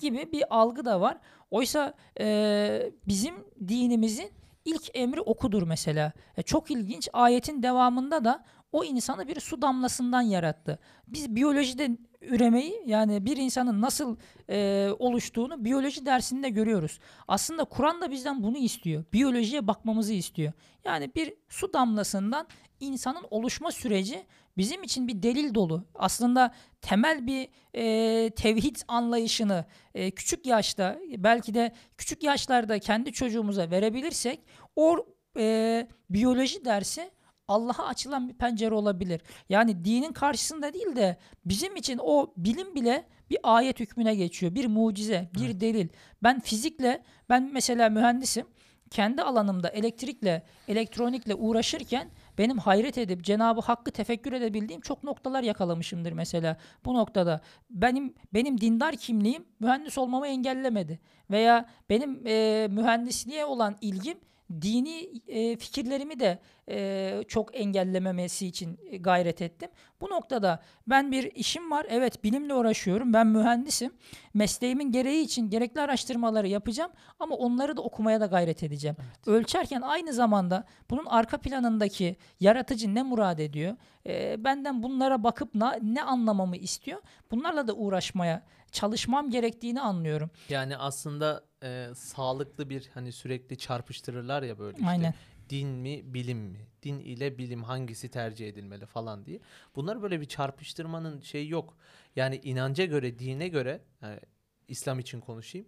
gibi 0.00 0.32
bir 0.32 0.44
algı 0.50 0.84
da 0.84 1.00
var. 1.00 1.18
Oysa 1.50 1.94
e, 2.20 2.92
bizim 3.08 3.34
dinimizin 3.68 4.30
ilk 4.64 4.90
emri 4.94 5.20
okudur 5.20 5.62
mesela. 5.62 6.12
E, 6.36 6.42
çok 6.42 6.70
ilginç 6.70 7.08
ayetin 7.12 7.62
devamında 7.62 8.24
da 8.24 8.44
o 8.72 8.84
insanı 8.84 9.28
bir 9.28 9.40
su 9.40 9.62
damlasından 9.62 10.20
yarattı. 10.20 10.78
Biz 11.08 11.36
biyolojide 11.36 11.98
üremeyi 12.20 12.82
yani 12.86 13.24
bir 13.24 13.36
insanın 13.36 13.80
nasıl 13.80 14.16
e, 14.50 14.88
oluştuğunu 14.98 15.64
biyoloji 15.64 16.06
dersinde 16.06 16.48
görüyoruz. 16.50 16.98
Aslında 17.28 17.64
Kur'an 17.64 18.00
da 18.00 18.10
bizden 18.10 18.42
bunu 18.42 18.56
istiyor. 18.58 19.04
Biyolojiye 19.12 19.66
bakmamızı 19.66 20.12
istiyor. 20.12 20.52
Yani 20.84 21.14
bir 21.14 21.34
su 21.48 21.72
damlasından 21.72 22.46
insanın 22.80 23.24
oluşma 23.30 23.72
süreci 23.72 24.26
bizim 24.58 24.82
için 24.82 25.08
bir 25.08 25.22
delil 25.22 25.54
dolu. 25.54 25.84
Aslında 25.94 26.54
temel 26.80 27.26
bir 27.26 27.48
e, 27.74 28.30
tevhid 28.30 28.76
anlayışını 28.88 29.64
e, 29.94 30.10
küçük 30.10 30.46
yaşta 30.46 30.98
belki 31.16 31.54
de 31.54 31.72
küçük 31.98 32.22
yaşlarda 32.22 32.78
kendi 32.78 33.12
çocuğumuza 33.12 33.70
verebilirsek 33.70 34.40
o 34.76 35.06
e, 35.38 35.88
biyoloji 36.10 36.64
dersi 36.64 37.10
Allah'a 37.48 37.86
açılan 37.86 38.28
bir 38.28 38.34
pencere 38.34 38.74
olabilir. 38.74 39.20
Yani 39.48 39.84
dinin 39.84 40.12
karşısında 40.12 40.74
değil 40.74 40.96
de 40.96 41.16
bizim 41.44 41.76
için 41.76 42.00
o 42.02 42.32
bilim 42.36 42.74
bile 42.74 43.04
bir 43.30 43.38
ayet 43.42 43.80
hükmüne 43.80 44.14
geçiyor. 44.14 44.54
Bir 44.54 44.66
mucize, 44.66 45.30
bir 45.34 45.46
evet. 45.46 45.60
delil. 45.60 45.88
Ben 46.22 46.40
fizikle, 46.40 47.02
ben 47.28 47.50
mesela 47.52 47.88
mühendisim. 47.88 48.46
Kendi 48.90 49.22
alanımda 49.22 49.68
elektrikle, 49.68 50.42
elektronikle 50.68 51.34
uğraşırken 51.34 52.10
benim 52.38 52.58
hayret 52.58 52.98
edip 52.98 53.24
Cenabı 53.24 53.60
Hakk'ı 53.60 53.90
tefekkür 53.90 54.32
edebildiğim 54.32 54.80
çok 54.80 55.04
noktalar 55.04 55.42
yakalamışımdır 55.42 56.12
mesela. 56.12 56.56
Bu 56.84 56.94
noktada 56.94 57.40
benim 57.70 58.14
benim 58.34 58.60
dindar 58.60 58.96
kimliğim 58.96 59.44
mühendis 59.60 59.98
olmamı 59.98 60.26
engellemedi 60.26 61.00
veya 61.30 61.68
benim 61.90 62.26
e, 62.26 62.68
mühendisliğe 62.70 63.44
olan 63.44 63.76
ilgim 63.80 64.18
dini 64.52 65.22
e, 65.28 65.56
fikirlerimi 65.56 66.20
de 66.20 66.38
e, 66.68 67.20
çok 67.28 67.60
engellememesi 67.60 68.46
için 68.46 68.80
gayret 69.00 69.42
ettim. 69.42 69.68
Bu 70.00 70.10
noktada 70.10 70.62
ben 70.86 71.12
bir 71.12 71.24
işim 71.34 71.70
var. 71.70 71.86
Evet 71.88 72.24
bilimle 72.24 72.54
uğraşıyorum. 72.54 73.12
Ben 73.12 73.26
mühendisim. 73.26 73.92
Mesleğimin 74.34 74.92
gereği 74.92 75.24
için 75.24 75.50
gerekli 75.50 75.80
araştırmaları 75.80 76.48
yapacağım 76.48 76.90
ama 77.18 77.34
onları 77.34 77.76
da 77.76 77.82
okumaya 77.82 78.20
da 78.20 78.26
gayret 78.26 78.62
edeceğim. 78.62 78.96
Evet. 79.00 79.28
Ölçerken 79.28 79.80
aynı 79.80 80.12
zamanda 80.12 80.64
bunun 80.90 81.06
arka 81.06 81.38
planındaki 81.38 82.16
yaratıcı 82.40 82.94
ne 82.94 83.02
murad 83.02 83.38
ediyor? 83.38 83.76
E, 84.06 84.44
benden 84.44 84.82
bunlara 84.82 85.22
bakıp 85.22 85.54
na, 85.54 85.78
ne 85.82 86.02
anlamamı 86.02 86.56
istiyor? 86.56 87.02
Bunlarla 87.30 87.68
da 87.68 87.74
uğraşmaya 87.74 88.42
çalışmam 88.72 89.30
gerektiğini 89.30 89.80
anlıyorum. 89.80 90.30
Yani 90.48 90.76
aslında 90.76 91.44
e, 91.62 91.88
sağlıklı 91.94 92.70
bir 92.70 92.90
hani 92.94 93.12
sürekli 93.12 93.58
çarpıştırırlar 93.58 94.42
ya 94.42 94.58
böyle 94.58 94.76
işte. 94.76 94.88
Aynen. 94.88 95.14
Din 95.50 95.68
mi 95.68 96.14
bilim 96.14 96.38
mi? 96.38 96.66
Din 96.82 96.98
ile 96.98 97.38
bilim 97.38 97.62
hangisi 97.62 98.08
tercih 98.08 98.48
edilmeli 98.48 98.86
falan 98.86 99.26
diye. 99.26 99.40
Bunlar 99.76 100.02
böyle 100.02 100.20
bir 100.20 100.26
çarpıştırmanın 100.26 101.20
şeyi 101.20 101.50
yok. 101.50 101.76
Yani 102.16 102.40
inanca 102.42 102.84
göre, 102.84 103.18
dine 103.18 103.48
göre 103.48 103.80
yani 104.02 104.20
İslam 104.68 104.98
için 104.98 105.20
konuşayım. 105.20 105.66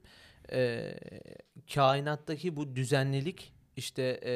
E, 0.53 0.93
kainattaki 1.75 2.57
bu 2.57 2.77
düzenlilik 2.77 3.53
işte 3.77 4.21
e, 4.25 4.33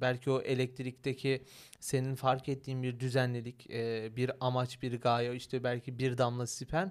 belki 0.00 0.30
o 0.30 0.40
elektrikteki 0.40 1.44
senin 1.80 2.14
fark 2.14 2.48
ettiğin 2.48 2.82
bir 2.82 3.00
düzenlilik, 3.00 3.70
e, 3.70 4.16
bir 4.16 4.30
amaç, 4.40 4.82
bir 4.82 5.00
gaye, 5.00 5.34
işte 5.36 5.64
belki 5.64 5.98
bir 5.98 6.18
damla 6.18 6.46
sperm 6.46 6.90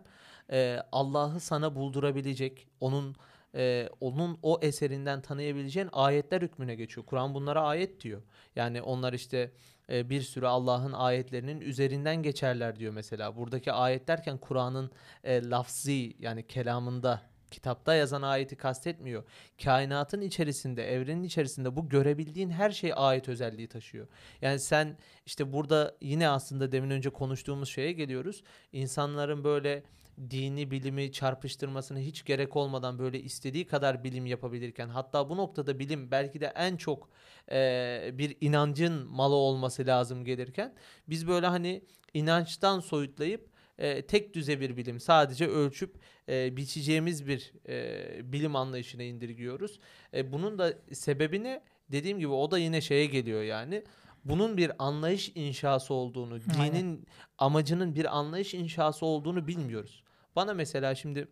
e, 0.52 0.80
Allah'ı 0.92 1.40
sana 1.40 1.76
buldurabilecek, 1.76 2.68
onun 2.80 3.16
e, 3.56 3.90
onun 4.02 4.40
o 4.44 4.60
eserinden 4.62 5.22
tanıyabileceğin 5.22 5.90
ayetler 5.92 6.42
hükmüne 6.42 6.76
geçiyor. 6.76 7.06
Kur'an 7.06 7.34
bunlara 7.34 7.62
ayet 7.62 8.02
diyor. 8.02 8.22
Yani 8.56 8.82
onlar 8.82 9.14
işte 9.14 9.52
e, 9.90 10.10
bir 10.10 10.22
sürü 10.22 10.46
Allah'ın 10.46 10.94
ayetlerinin 10.94 11.62
üzerinden 11.62 12.24
geçerler 12.24 12.80
diyor 12.80 12.94
mesela. 12.94 13.36
Buradaki 13.36 13.72
ayet 13.72 14.08
derken 14.08 14.38
Kur'an'ın 14.38 14.92
e, 15.24 15.50
lafzi 15.50 16.16
yani 16.20 16.48
kelamında 16.48 17.22
kitapta 17.52 17.96
yazan 17.96 18.22
ayeti 18.22 18.56
kastetmiyor. 18.56 19.24
Kainatın 19.64 20.22
içerisinde, 20.22 20.94
evrenin 20.94 21.24
içerisinde 21.24 21.76
bu 21.76 21.90
görebildiğin 21.90 22.50
her 22.50 22.72
şey 22.72 22.94
ayet 22.96 23.30
özelliği 23.30 23.68
taşıyor. 23.68 24.08
Yani 24.42 24.60
sen 24.60 24.98
işte 25.26 25.54
burada 25.54 25.96
yine 26.02 26.30
aslında 26.30 26.72
demin 26.72 26.90
önce 26.90 27.10
konuştuğumuz 27.10 27.70
şeye 27.70 27.92
geliyoruz. 27.92 28.44
İnsanların 28.72 29.44
böyle 29.44 29.84
dini 30.30 30.72
bilimi 30.72 31.12
çarpıştırmasına 31.12 32.00
hiç 32.00 32.26
gerek 32.26 32.56
olmadan 32.56 33.00
böyle 33.00 33.22
istediği 33.22 33.68
kadar 33.68 34.04
bilim 34.04 34.26
yapabilirken 34.26 34.90
hatta 34.90 35.30
bu 35.30 35.38
noktada 35.38 35.80
bilim 35.80 36.12
belki 36.12 36.42
de 36.42 36.54
en 36.56 36.78
çok 36.78 37.10
e, 37.52 38.12
bir 38.14 38.38
inancın 38.42 39.08
malı 39.08 39.36
olması 39.36 39.88
lazım 39.88 40.26
gelirken 40.26 40.74
biz 41.10 41.28
böyle 41.28 41.48
hani 41.48 41.82
inançtan 42.14 42.80
soyutlayıp 42.80 43.50
e, 43.78 44.02
tek 44.02 44.34
düze 44.34 44.60
bir 44.60 44.78
bilim 44.78 45.00
sadece 45.00 45.48
ölçüp 45.48 45.96
e, 46.30 46.58
biçeceğimiz 46.58 47.28
bir 47.28 47.54
e, 47.70 48.34
bilim 48.34 48.56
anlayışına 48.56 49.04
indirgiyoruz. 49.04 49.80
E, 50.14 50.32
bunun 50.32 50.60
da 50.60 50.74
sebebini 50.94 51.62
dediğim 51.92 52.20
gibi 52.20 52.32
o 52.32 52.52
da 52.52 52.58
yine 52.58 52.82
şeye 52.82 53.06
geliyor 53.06 53.44
yani 53.44 53.84
bunun 54.30 54.58
bir 54.58 54.72
anlayış 54.80 55.32
inşası 55.36 55.94
olduğunu, 55.94 56.42
dinin 56.42 56.60
Aynen. 56.60 57.06
amacının 57.38 57.96
bir 57.96 58.18
anlayış 58.18 58.54
inşası 58.54 59.06
olduğunu 59.06 59.48
bilmiyoruz. 59.48 60.04
Bana 60.36 60.54
mesela 60.54 60.96
şimdi 60.96 61.28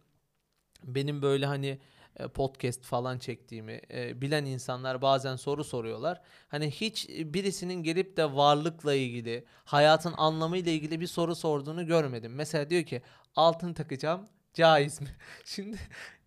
benim 0.84 1.22
böyle 1.22 1.46
hani 1.46 1.80
e, 2.18 2.28
podcast 2.28 2.84
falan 2.84 3.18
çektiğimi 3.18 3.82
e, 3.94 4.22
bilen 4.22 4.46
insanlar 4.46 5.02
bazen 5.02 5.36
soru 5.36 5.64
soruyorlar. 5.64 6.22
Hani 6.48 6.72
hiç 6.72 7.10
birisinin 7.10 7.84
gelip 7.84 8.18
de 8.18 8.36
varlıkla 8.36 8.94
ilgili, 8.94 9.46
hayatın 9.66 10.14
anlamıyla 10.18 10.72
ilgili 10.72 11.00
bir 11.00 11.08
soru 11.08 11.36
sorduğunu 11.36 11.86
görmedim. 11.86 12.36
Mesela 12.36 12.70
diyor 12.70 12.84
ki 12.84 13.02
altın 13.36 13.74
takacağım 13.74 14.28
caiz 14.54 15.02
mi? 15.02 15.08
Şimdi 15.46 15.78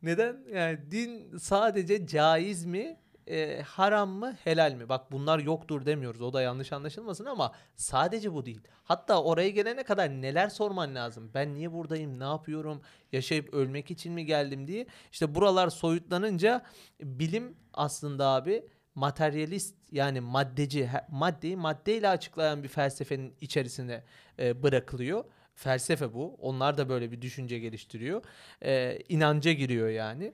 neden 0.02 0.36
yani 0.54 0.90
din 0.90 1.36
sadece 1.36 2.06
caiz 2.06 2.64
mi 2.64 3.00
e, 3.30 3.62
haram 3.62 4.10
mı 4.10 4.36
helal 4.44 4.72
mi? 4.72 4.88
Bak 4.88 5.12
bunlar 5.12 5.38
yoktur 5.38 5.86
demiyoruz. 5.86 6.22
O 6.22 6.32
da 6.32 6.42
yanlış 6.42 6.72
anlaşılmasın 6.72 7.24
ama 7.24 7.52
sadece 7.76 8.32
bu 8.32 8.46
değil. 8.46 8.60
Hatta 8.84 9.22
oraya 9.22 9.50
gelene 9.50 9.82
kadar 9.82 10.10
neler 10.10 10.48
sorman 10.48 10.94
lazım? 10.94 11.30
Ben 11.34 11.54
niye 11.54 11.72
buradayım? 11.72 12.20
Ne 12.20 12.24
yapıyorum? 12.24 12.82
Yaşayıp 13.12 13.54
ölmek 13.54 13.90
için 13.90 14.12
mi 14.12 14.26
geldim 14.26 14.66
diye. 14.66 14.86
İşte 15.12 15.34
buralar 15.34 15.68
soyutlanınca 15.68 16.62
bilim 17.00 17.56
aslında 17.74 18.26
abi 18.26 18.66
materyalist 18.94 19.74
yani 19.92 20.20
maddeci 20.20 20.90
maddeyi 21.08 21.56
maddeyle 21.56 22.08
açıklayan 22.08 22.62
bir 22.62 22.68
felsefenin 22.68 23.34
içerisine 23.40 24.04
e, 24.38 24.62
bırakılıyor. 24.62 25.24
Felsefe 25.54 26.14
bu. 26.14 26.34
Onlar 26.40 26.78
da 26.78 26.88
böyle 26.88 27.10
bir 27.12 27.22
düşünce 27.22 27.58
geliştiriyor. 27.58 28.22
E, 28.62 28.98
inanca 29.08 29.52
giriyor 29.52 29.88
yani. 29.88 30.32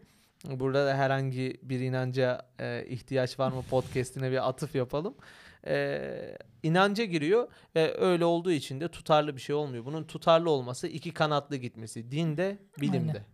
Burada 0.50 0.86
da 0.86 0.96
herhangi 0.96 1.56
bir 1.62 1.80
inanca 1.80 2.42
e, 2.60 2.86
ihtiyaç 2.88 3.38
var 3.38 3.52
mı 3.52 3.62
podcast'ine 3.70 4.30
bir 4.30 4.48
atıf 4.48 4.74
yapalım. 4.74 5.14
E, 5.66 6.38
inanca 6.62 7.04
giriyor 7.04 7.48
ve 7.74 7.98
öyle 7.98 8.24
olduğu 8.24 8.52
için 8.52 8.80
de 8.80 8.88
tutarlı 8.88 9.36
bir 9.36 9.40
şey 9.40 9.54
olmuyor. 9.54 9.84
Bunun 9.84 10.04
tutarlı 10.04 10.50
olması 10.50 10.86
iki 10.88 11.14
kanatlı 11.14 11.56
gitmesi. 11.56 12.10
Dinde, 12.10 12.58
bilimde. 12.80 13.12
Aynen. 13.12 13.24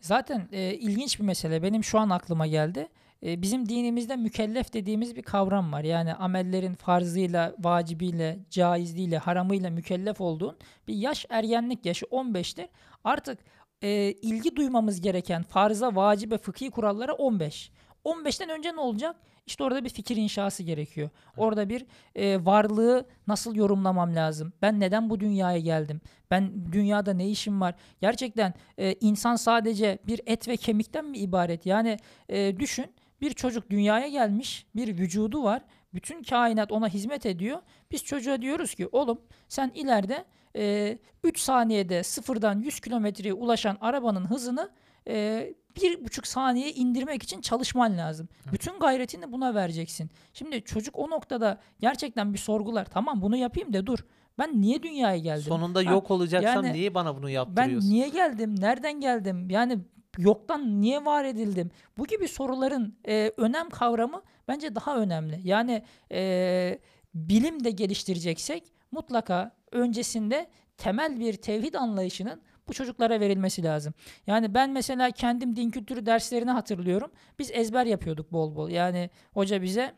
Zaten 0.00 0.48
e, 0.52 0.74
ilginç 0.74 1.20
bir 1.20 1.24
mesele. 1.24 1.62
Benim 1.62 1.84
şu 1.84 1.98
an 1.98 2.10
aklıma 2.10 2.46
geldi. 2.46 2.88
E, 3.22 3.42
bizim 3.42 3.68
dinimizde 3.68 4.16
mükellef 4.16 4.72
dediğimiz 4.72 5.16
bir 5.16 5.22
kavram 5.22 5.72
var. 5.72 5.84
Yani 5.84 6.14
amellerin 6.14 6.74
farzıyla, 6.74 7.54
vacibiyle, 7.58 8.38
caizliğiyle, 8.50 9.18
haramıyla 9.18 9.70
mükellef 9.70 10.20
olduğun 10.20 10.56
bir 10.88 10.94
yaş 10.94 11.26
ergenlik 11.28 11.86
yaşı 11.86 12.06
15'tir. 12.06 12.68
Artık 13.04 13.38
e, 13.82 14.12
ilgi 14.22 14.56
duymamız 14.56 15.00
gereken 15.00 15.42
farza, 15.42 15.96
vacibe, 15.96 16.38
fıkhi 16.38 16.70
kurallara 16.70 17.12
15. 17.12 17.70
15'ten 18.04 18.50
önce 18.50 18.72
ne 18.76 18.80
olacak? 18.80 19.16
İşte 19.46 19.64
orada 19.64 19.84
bir 19.84 19.88
fikir 19.88 20.16
inşası 20.16 20.62
gerekiyor. 20.62 21.10
Orada 21.36 21.68
bir 21.68 21.86
e, 22.14 22.44
varlığı 22.44 23.06
nasıl 23.26 23.54
yorumlamam 23.54 24.14
lazım? 24.14 24.52
Ben 24.62 24.80
neden 24.80 25.10
bu 25.10 25.20
dünyaya 25.20 25.58
geldim? 25.58 26.00
Ben 26.30 26.72
dünyada 26.72 27.12
ne 27.12 27.28
işim 27.28 27.60
var? 27.60 27.74
Gerçekten 28.00 28.54
e, 28.78 28.92
insan 28.92 29.36
sadece 29.36 29.98
bir 30.06 30.20
et 30.26 30.48
ve 30.48 30.56
kemikten 30.56 31.04
mi 31.04 31.18
ibaret? 31.18 31.66
Yani 31.66 31.96
e, 32.28 32.58
düşün 32.58 32.86
bir 33.20 33.30
çocuk 33.30 33.70
dünyaya 33.70 34.08
gelmiş, 34.08 34.66
bir 34.76 34.98
vücudu 34.98 35.44
var. 35.44 35.62
Bütün 35.98 36.22
kainat 36.22 36.72
ona 36.72 36.88
hizmet 36.88 37.26
ediyor. 37.26 37.58
Biz 37.90 38.04
çocuğa 38.04 38.42
diyoruz 38.42 38.74
ki 38.74 38.88
oğlum 38.92 39.20
sen 39.48 39.70
ileride 39.74 40.24
e, 40.56 40.98
3 41.24 41.38
saniyede 41.40 42.02
sıfırdan 42.02 42.60
100 42.60 42.80
kilometreye 42.80 43.32
ulaşan 43.34 43.78
arabanın 43.80 44.24
hızını 44.30 44.70
e, 45.08 45.46
bir 45.76 46.04
buçuk 46.04 46.26
saniye 46.26 46.72
indirmek 46.72 47.22
için 47.22 47.40
çalışman 47.40 47.98
lazım. 47.98 48.28
Evet. 48.44 48.52
Bütün 48.52 48.78
gayretini 48.78 49.32
buna 49.32 49.54
vereceksin. 49.54 50.10
Şimdi 50.32 50.62
çocuk 50.64 50.98
o 50.98 51.10
noktada 51.10 51.58
gerçekten 51.80 52.32
bir 52.32 52.38
sorgular. 52.38 52.84
Tamam 52.84 53.22
bunu 53.22 53.36
yapayım 53.36 53.72
da 53.72 53.86
dur. 53.86 53.98
Ben 54.38 54.60
niye 54.60 54.82
dünyaya 54.82 55.18
geldim? 55.18 55.48
Sonunda 55.48 55.78
Ha, 55.78 55.90
yok 55.90 56.10
olacaksam 56.10 56.64
yani 56.64 56.76
niye 56.76 56.94
bana 56.94 57.16
bunu 57.16 57.24
ben 57.26 57.30
yaptırıyorsun? 57.30 57.90
niye 57.90 58.08
geldim? 58.08 58.60
Nereden 58.60 59.00
geldim? 59.00 59.50
Yani 59.50 59.78
yoktan 60.18 60.80
niye 60.80 61.04
var 61.04 61.24
edildim? 61.24 61.70
Bu 61.98 62.06
gibi 62.06 62.28
soruların 62.28 62.98
e, 63.08 63.32
önem 63.36 63.70
kavramı 63.70 64.22
bence 64.48 64.74
daha 64.74 64.96
önemli. 64.96 65.40
Yani 65.44 65.82
e, 66.12 66.78
bilim 67.14 67.64
de 67.64 67.70
geliştireceksek 67.70 68.72
mutlaka 68.92 69.56
öncesinde 69.72 70.50
temel 70.76 71.20
bir 71.20 71.32
tevhid 71.32 71.74
anlayışının 71.74 72.42
bu 72.68 72.72
çocuklara 72.72 73.20
verilmesi 73.20 73.62
lazım. 73.62 73.94
Yani 74.26 74.54
ben 74.54 74.70
mesela 74.70 75.10
kendim 75.10 75.56
din 75.56 75.70
kültürü 75.70 76.06
derslerini 76.06 76.50
hatırlıyorum. 76.50 77.10
Biz 77.38 77.50
ezber 77.52 77.86
yapıyorduk 77.86 78.32
bol 78.32 78.56
bol. 78.56 78.68
Yani 78.68 79.10
hoca 79.34 79.62
bize 79.62 79.94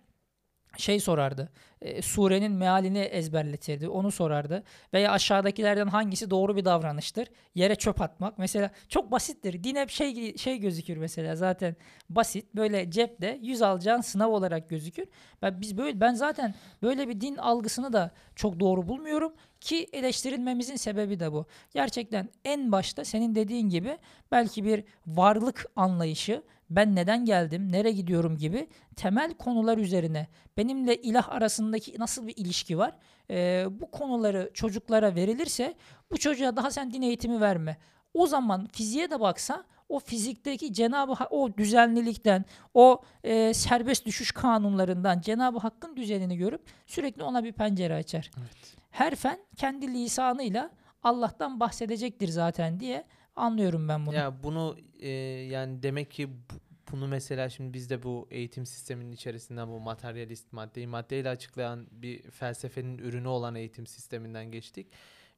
şey 0.77 1.01
sorardı. 1.01 1.49
e, 1.83 2.03
surenin 2.03 2.53
mealini 2.53 2.99
ezberletirdi. 2.99 3.89
Onu 3.89 4.11
sorardı. 4.11 4.63
Veya 4.95 5.13
aşağıdakilerden 5.13 5.87
hangisi 5.87 6.31
doğru 6.31 6.57
bir 6.57 6.65
davranıştır? 6.65 7.29
Yere 7.55 7.75
çöp 7.75 8.01
atmak. 8.01 8.39
Mesela 8.39 8.71
çok 8.89 9.13
basittir. 9.13 9.65
Din 9.65 9.77
hep 9.77 9.91
şey 9.91 10.37
şey 10.37 10.59
gözükür 10.59 10.97
mesela 10.97 11.37
zaten 11.37 11.77
basit. 12.11 12.55
Böyle 12.55 12.91
cepte 12.91 13.39
yüz 13.43 13.63
alacağın 13.63 14.01
sınav 14.01 14.31
olarak 14.31 14.71
gözükür. 14.71 15.07
Ben 15.43 15.61
biz 15.61 15.79
böyle 15.79 16.01
ben 16.01 16.15
zaten 16.15 16.55
böyle 16.83 17.09
bir 17.09 17.21
din 17.21 17.37
algısını 17.37 17.93
da 17.93 18.11
çok 18.37 18.61
doğru 18.61 18.89
bulmuyorum 18.89 19.33
ki 19.61 19.87
eleştirilmemizin 19.93 20.77
sebebi 20.77 21.21
de 21.21 21.33
bu. 21.33 21.47
Gerçekten 21.75 22.29
en 22.45 22.73
başta 22.73 23.05
senin 23.05 23.35
dediğin 23.35 23.69
gibi 23.69 23.99
belki 24.33 24.65
bir 24.65 24.85
varlık 25.07 25.67
anlayışı, 25.77 26.43
ben 26.71 26.97
neden 26.97 27.25
geldim, 27.25 27.73
nereye 27.73 27.93
gidiyorum 27.93 28.37
gibi 28.37 28.69
temel 28.97 29.35
konular 29.35 29.79
üzerine 29.79 30.29
benimle 30.57 30.97
ilah 30.97 31.29
arasındaki 31.29 31.95
nasıl 31.99 32.27
bir 32.27 32.37
ilişki 32.37 32.79
var? 32.79 32.97
Ee, 33.31 33.67
bu 33.71 33.91
konuları 33.91 34.51
çocuklara 34.55 35.15
verilirse 35.15 35.75
bu 36.11 36.19
çocuğa 36.19 36.57
daha 36.57 36.71
sen 36.71 36.93
din 36.93 37.03
eğitimi 37.03 37.41
verme. 37.41 37.77
O 38.15 38.27
zaman 38.27 38.67
fiziğe 38.67 39.11
de 39.11 39.21
baksa 39.21 39.65
o 39.89 39.99
fizikteki 39.99 40.73
Cenab-ı 40.73 41.13
Hak 41.13 41.33
o 41.33 41.57
düzenlilikten, 41.57 42.45
o 42.75 43.03
e, 43.25 43.55
serbest 43.55 44.07
düşüş 44.07 44.33
kanunlarından 44.33 45.21
Cenab-ı 45.21 45.59
Hakk'ın 45.59 45.97
düzenini 45.97 46.37
görüp 46.37 46.63
sürekli 46.87 47.23
ona 47.23 47.45
bir 47.45 47.53
pencere 47.53 47.95
açar. 47.95 48.31
Evet. 48.39 48.77
Her 48.91 49.15
fen 49.15 49.39
kendi 49.57 49.89
lisanıyla 49.95 50.71
Allah'tan 51.03 51.61
bahsedecektir 51.61 52.29
zaten 52.29 52.81
diye 52.81 53.05
anlıyorum 53.41 53.89
ben 53.89 54.07
bunu. 54.07 54.15
Ya 54.15 54.43
bunu 54.43 54.77
e, 55.01 55.09
yani 55.51 55.83
demek 55.83 56.11
ki 56.11 56.29
bu- 56.31 56.61
bunu 56.93 57.09
mesela 57.09 57.49
şimdi 57.49 57.75
biz 57.75 57.91
de 57.91 58.03
bu 58.03 58.29
eğitim 58.31 58.67
sisteminin 58.67 59.13
içerisinden 59.13 59.69
bu 59.69 59.81
materyalist 59.81 60.53
maddeyi 60.53 60.87
maddeyle 60.87 61.29
açıklayan 61.29 61.87
bir 61.91 62.23
felsefenin 62.23 62.99
ürünü 62.99 63.29
olan 63.29 63.55
eğitim 63.55 63.87
sisteminden 63.87 64.51
geçtik. 64.51 64.87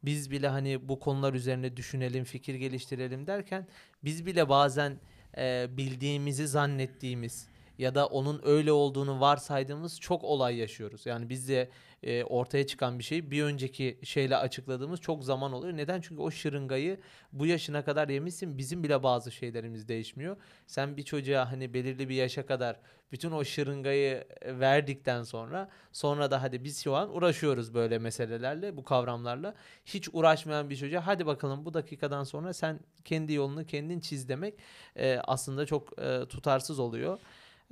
Biz 0.03 0.31
bile 0.31 0.49
hani 0.49 0.89
bu 0.89 0.99
konular 1.01 1.35
üzerine 1.35 1.77
düşünelim, 1.77 2.25
fikir 2.25 2.55
geliştirelim 2.55 3.27
derken 3.27 3.67
biz 4.05 4.27
bile 4.27 4.49
bazen 4.49 5.01
e, 5.37 5.67
bildiğimizi 5.77 6.49
zannettiğimiz 6.49 7.49
ya 7.79 7.95
da 7.95 8.07
onun 8.07 8.41
öyle 8.45 8.73
olduğunu 8.73 9.21
varsaydığımız 9.21 10.01
çok 10.01 10.25
olay 10.25 10.57
yaşıyoruz. 10.57 11.07
Yani 11.07 11.29
biz 11.29 11.49
de 11.49 11.71
e, 12.03 12.25
ortaya 12.25 12.67
çıkan 12.67 12.99
bir 12.99 13.05
şeyi 13.05 13.31
bir 13.31 13.43
önceki 13.43 13.99
şeyle 14.03 14.37
açıkladığımız 14.37 15.01
çok 15.01 15.25
zaman 15.25 15.53
oluyor. 15.53 15.77
Neden? 15.77 16.01
Çünkü 16.01 16.23
o 16.23 16.31
şırıngayı 16.31 17.01
bu 17.33 17.47
yaşına 17.47 17.85
kadar 17.85 18.09
yemişsin. 18.09 18.59
Bizim 18.59 18.85
bile 18.85 19.03
bazı 19.03 19.33
şeylerimiz 19.33 19.89
değişmiyor. 19.89 20.37
Sen 20.67 20.97
bir 20.97 21.03
çocuğa 21.03 21.53
hani 21.53 21.75
belirli 21.75 22.09
bir 22.09 22.15
yaşa 22.15 22.47
kadar 22.47 22.77
bütün 23.13 23.31
o 23.31 23.45
şırıngayı 23.45 24.25
e, 24.41 24.61
verdikten 24.61 25.23
sonra 25.23 25.69
sonra 25.93 26.31
da 26.31 26.43
hadi 26.43 26.65
biz 26.65 26.85
şu 26.85 26.95
an 26.95 27.17
uğraşıyoruz 27.17 27.75
böyle 27.75 27.99
meselelerle, 27.99 28.77
bu 28.77 28.85
kavramlarla. 28.85 29.55
Hiç 29.87 30.09
uğraşmayan 30.13 30.71
bir 30.71 30.77
çocuğa 30.77 31.07
hadi 31.07 31.27
bakalım 31.27 31.65
bu 31.65 31.75
dakikadan 31.75 32.25
sonra 32.25 32.53
sen 32.53 32.81
kendi 33.05 33.33
yolunu 33.33 33.67
kendin 33.67 34.01
çiz 34.01 34.29
demek 34.29 34.55
e, 34.97 35.19
aslında 35.25 35.67
çok 35.67 35.99
e, 35.99 36.27
tutarsız 36.29 36.79
oluyor. 36.79 37.19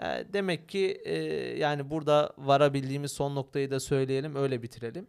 E, 0.01 0.25
demek 0.33 0.69
ki 0.69 1.01
e, 1.05 1.15
yani 1.59 1.91
burada 1.91 2.33
varabildiğimiz 2.39 3.13
son 3.13 3.35
noktayı 3.35 3.71
da 3.71 3.81
söyleyelim 3.81 4.37
öyle 4.37 4.63
bitirelim. 4.63 5.07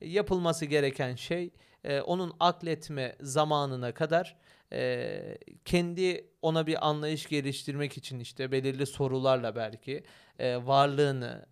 Yapılması 0.00 0.64
gereken 0.64 1.14
şey 1.14 1.50
e, 1.84 2.00
onun 2.00 2.32
akletme 2.40 3.16
zamanına 3.20 3.94
kadar 3.94 4.36
e, 4.72 5.38
kendi 5.64 6.28
ona 6.42 6.66
bir 6.66 6.88
anlayış 6.88 7.26
geliştirmek 7.26 7.98
için 7.98 8.20
işte 8.20 8.52
belirli 8.52 8.86
sorularla 8.86 9.56
belki 9.56 10.02
varlığını, 10.40 11.46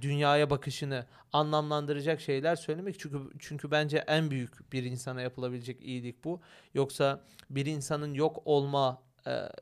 dünyaya 0.00 0.50
bakışını 0.50 1.06
anlamlandıracak 1.32 2.20
şeyler 2.20 2.56
söylemek 2.56 2.98
çünkü 2.98 3.18
çünkü 3.38 3.70
bence 3.70 4.04
en 4.06 4.30
büyük 4.30 4.72
bir 4.72 4.84
insana 4.84 5.22
yapılabilecek 5.22 5.82
iyilik 5.82 6.24
bu. 6.24 6.40
Yoksa 6.74 7.20
bir 7.50 7.66
insanın 7.66 8.14
yok 8.14 8.42
olma 8.44 9.02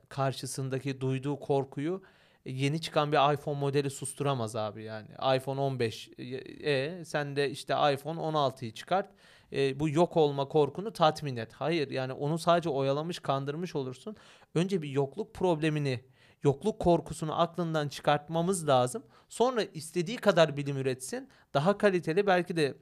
karşısındaki 0.09 1.01
duyduğu 1.01 1.39
korkuyu 1.39 2.03
yeni 2.45 2.81
çıkan 2.81 3.11
bir 3.11 3.33
iPhone 3.33 3.59
modeli 3.59 3.89
susturamaz 3.89 4.55
abi 4.55 4.83
yani. 4.83 5.07
iPhone 5.37 5.59
15 5.59 6.09
e, 6.17 6.23
e, 6.71 7.05
sen 7.05 7.35
de 7.35 7.49
işte 7.49 7.73
iPhone 7.73 8.19
16'yı 8.19 8.73
çıkart. 8.73 9.09
E, 9.53 9.79
bu 9.79 9.89
yok 9.89 10.17
olma 10.17 10.47
korkunu 10.47 10.93
tatmin 10.93 11.35
et. 11.35 11.53
Hayır 11.53 11.89
yani 11.89 12.13
onu 12.13 12.37
sadece 12.37 12.69
oyalamış, 12.69 13.19
kandırmış 13.19 13.75
olursun. 13.75 14.15
Önce 14.55 14.81
bir 14.81 14.89
yokluk 14.89 15.33
problemini, 15.33 16.03
yokluk 16.43 16.79
korkusunu 16.79 17.41
aklından 17.41 17.89
çıkartmamız 17.89 18.67
lazım. 18.67 19.03
Sonra 19.29 19.63
istediği 19.63 20.17
kadar 20.17 20.57
bilim 20.57 20.77
üretsin. 20.77 21.29
Daha 21.53 21.77
kaliteli 21.77 22.27
belki 22.27 22.55
de 22.55 22.77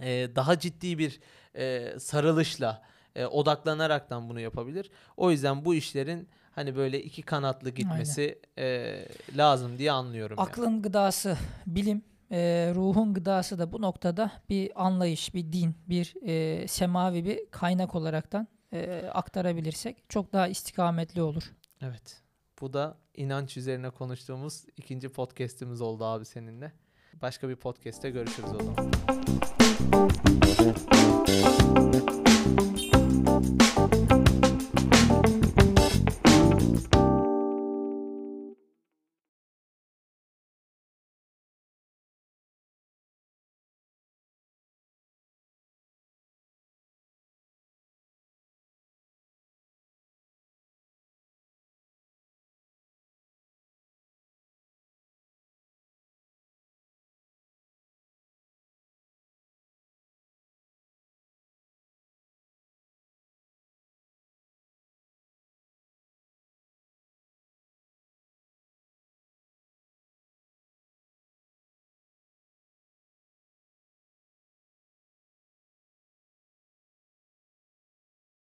e, 0.00 0.30
daha 0.36 0.58
ciddi 0.58 0.98
bir 0.98 1.20
e, 1.54 1.94
sarılışla 1.98 2.82
e, 3.14 3.26
odaklanaraktan 3.26 4.28
bunu 4.28 4.40
yapabilir. 4.40 4.90
O 5.16 5.30
yüzden 5.30 5.64
bu 5.64 5.74
işlerin 5.74 6.28
hani 6.58 6.76
böyle 6.76 7.02
iki 7.02 7.22
kanatlı 7.22 7.70
gitmesi 7.70 8.38
e, 8.58 8.98
lazım 9.36 9.78
diye 9.78 9.92
anlıyorum. 9.92 10.36
yani. 10.38 10.48
Aklın 10.48 10.82
gıdası 10.82 11.36
bilim, 11.66 12.02
e, 12.30 12.72
ruhun 12.74 13.14
gıdası 13.14 13.58
da 13.58 13.72
bu 13.72 13.82
noktada 13.82 14.32
bir 14.48 14.84
anlayış, 14.86 15.34
bir 15.34 15.52
din, 15.52 15.74
bir 15.88 16.14
e, 16.26 16.68
semavi 16.68 17.24
bir 17.24 17.50
kaynak 17.50 17.94
olaraktan 17.94 18.48
e, 18.72 19.10
aktarabilirsek 19.12 20.04
çok 20.08 20.32
daha 20.32 20.48
istikametli 20.48 21.22
olur. 21.22 21.52
Evet. 21.82 22.22
Bu 22.60 22.72
da 22.72 22.96
inanç 23.14 23.56
üzerine 23.56 23.90
konuştuğumuz 23.90 24.64
ikinci 24.76 25.08
podcast'imiz 25.08 25.80
oldu 25.80 26.04
abi 26.04 26.24
seninle. 26.24 26.72
Başka 27.22 27.48
bir 27.48 27.56
podcast'te 27.56 28.10
görüşürüz 28.10 28.50
o 28.54 28.58
zaman. 28.58 28.90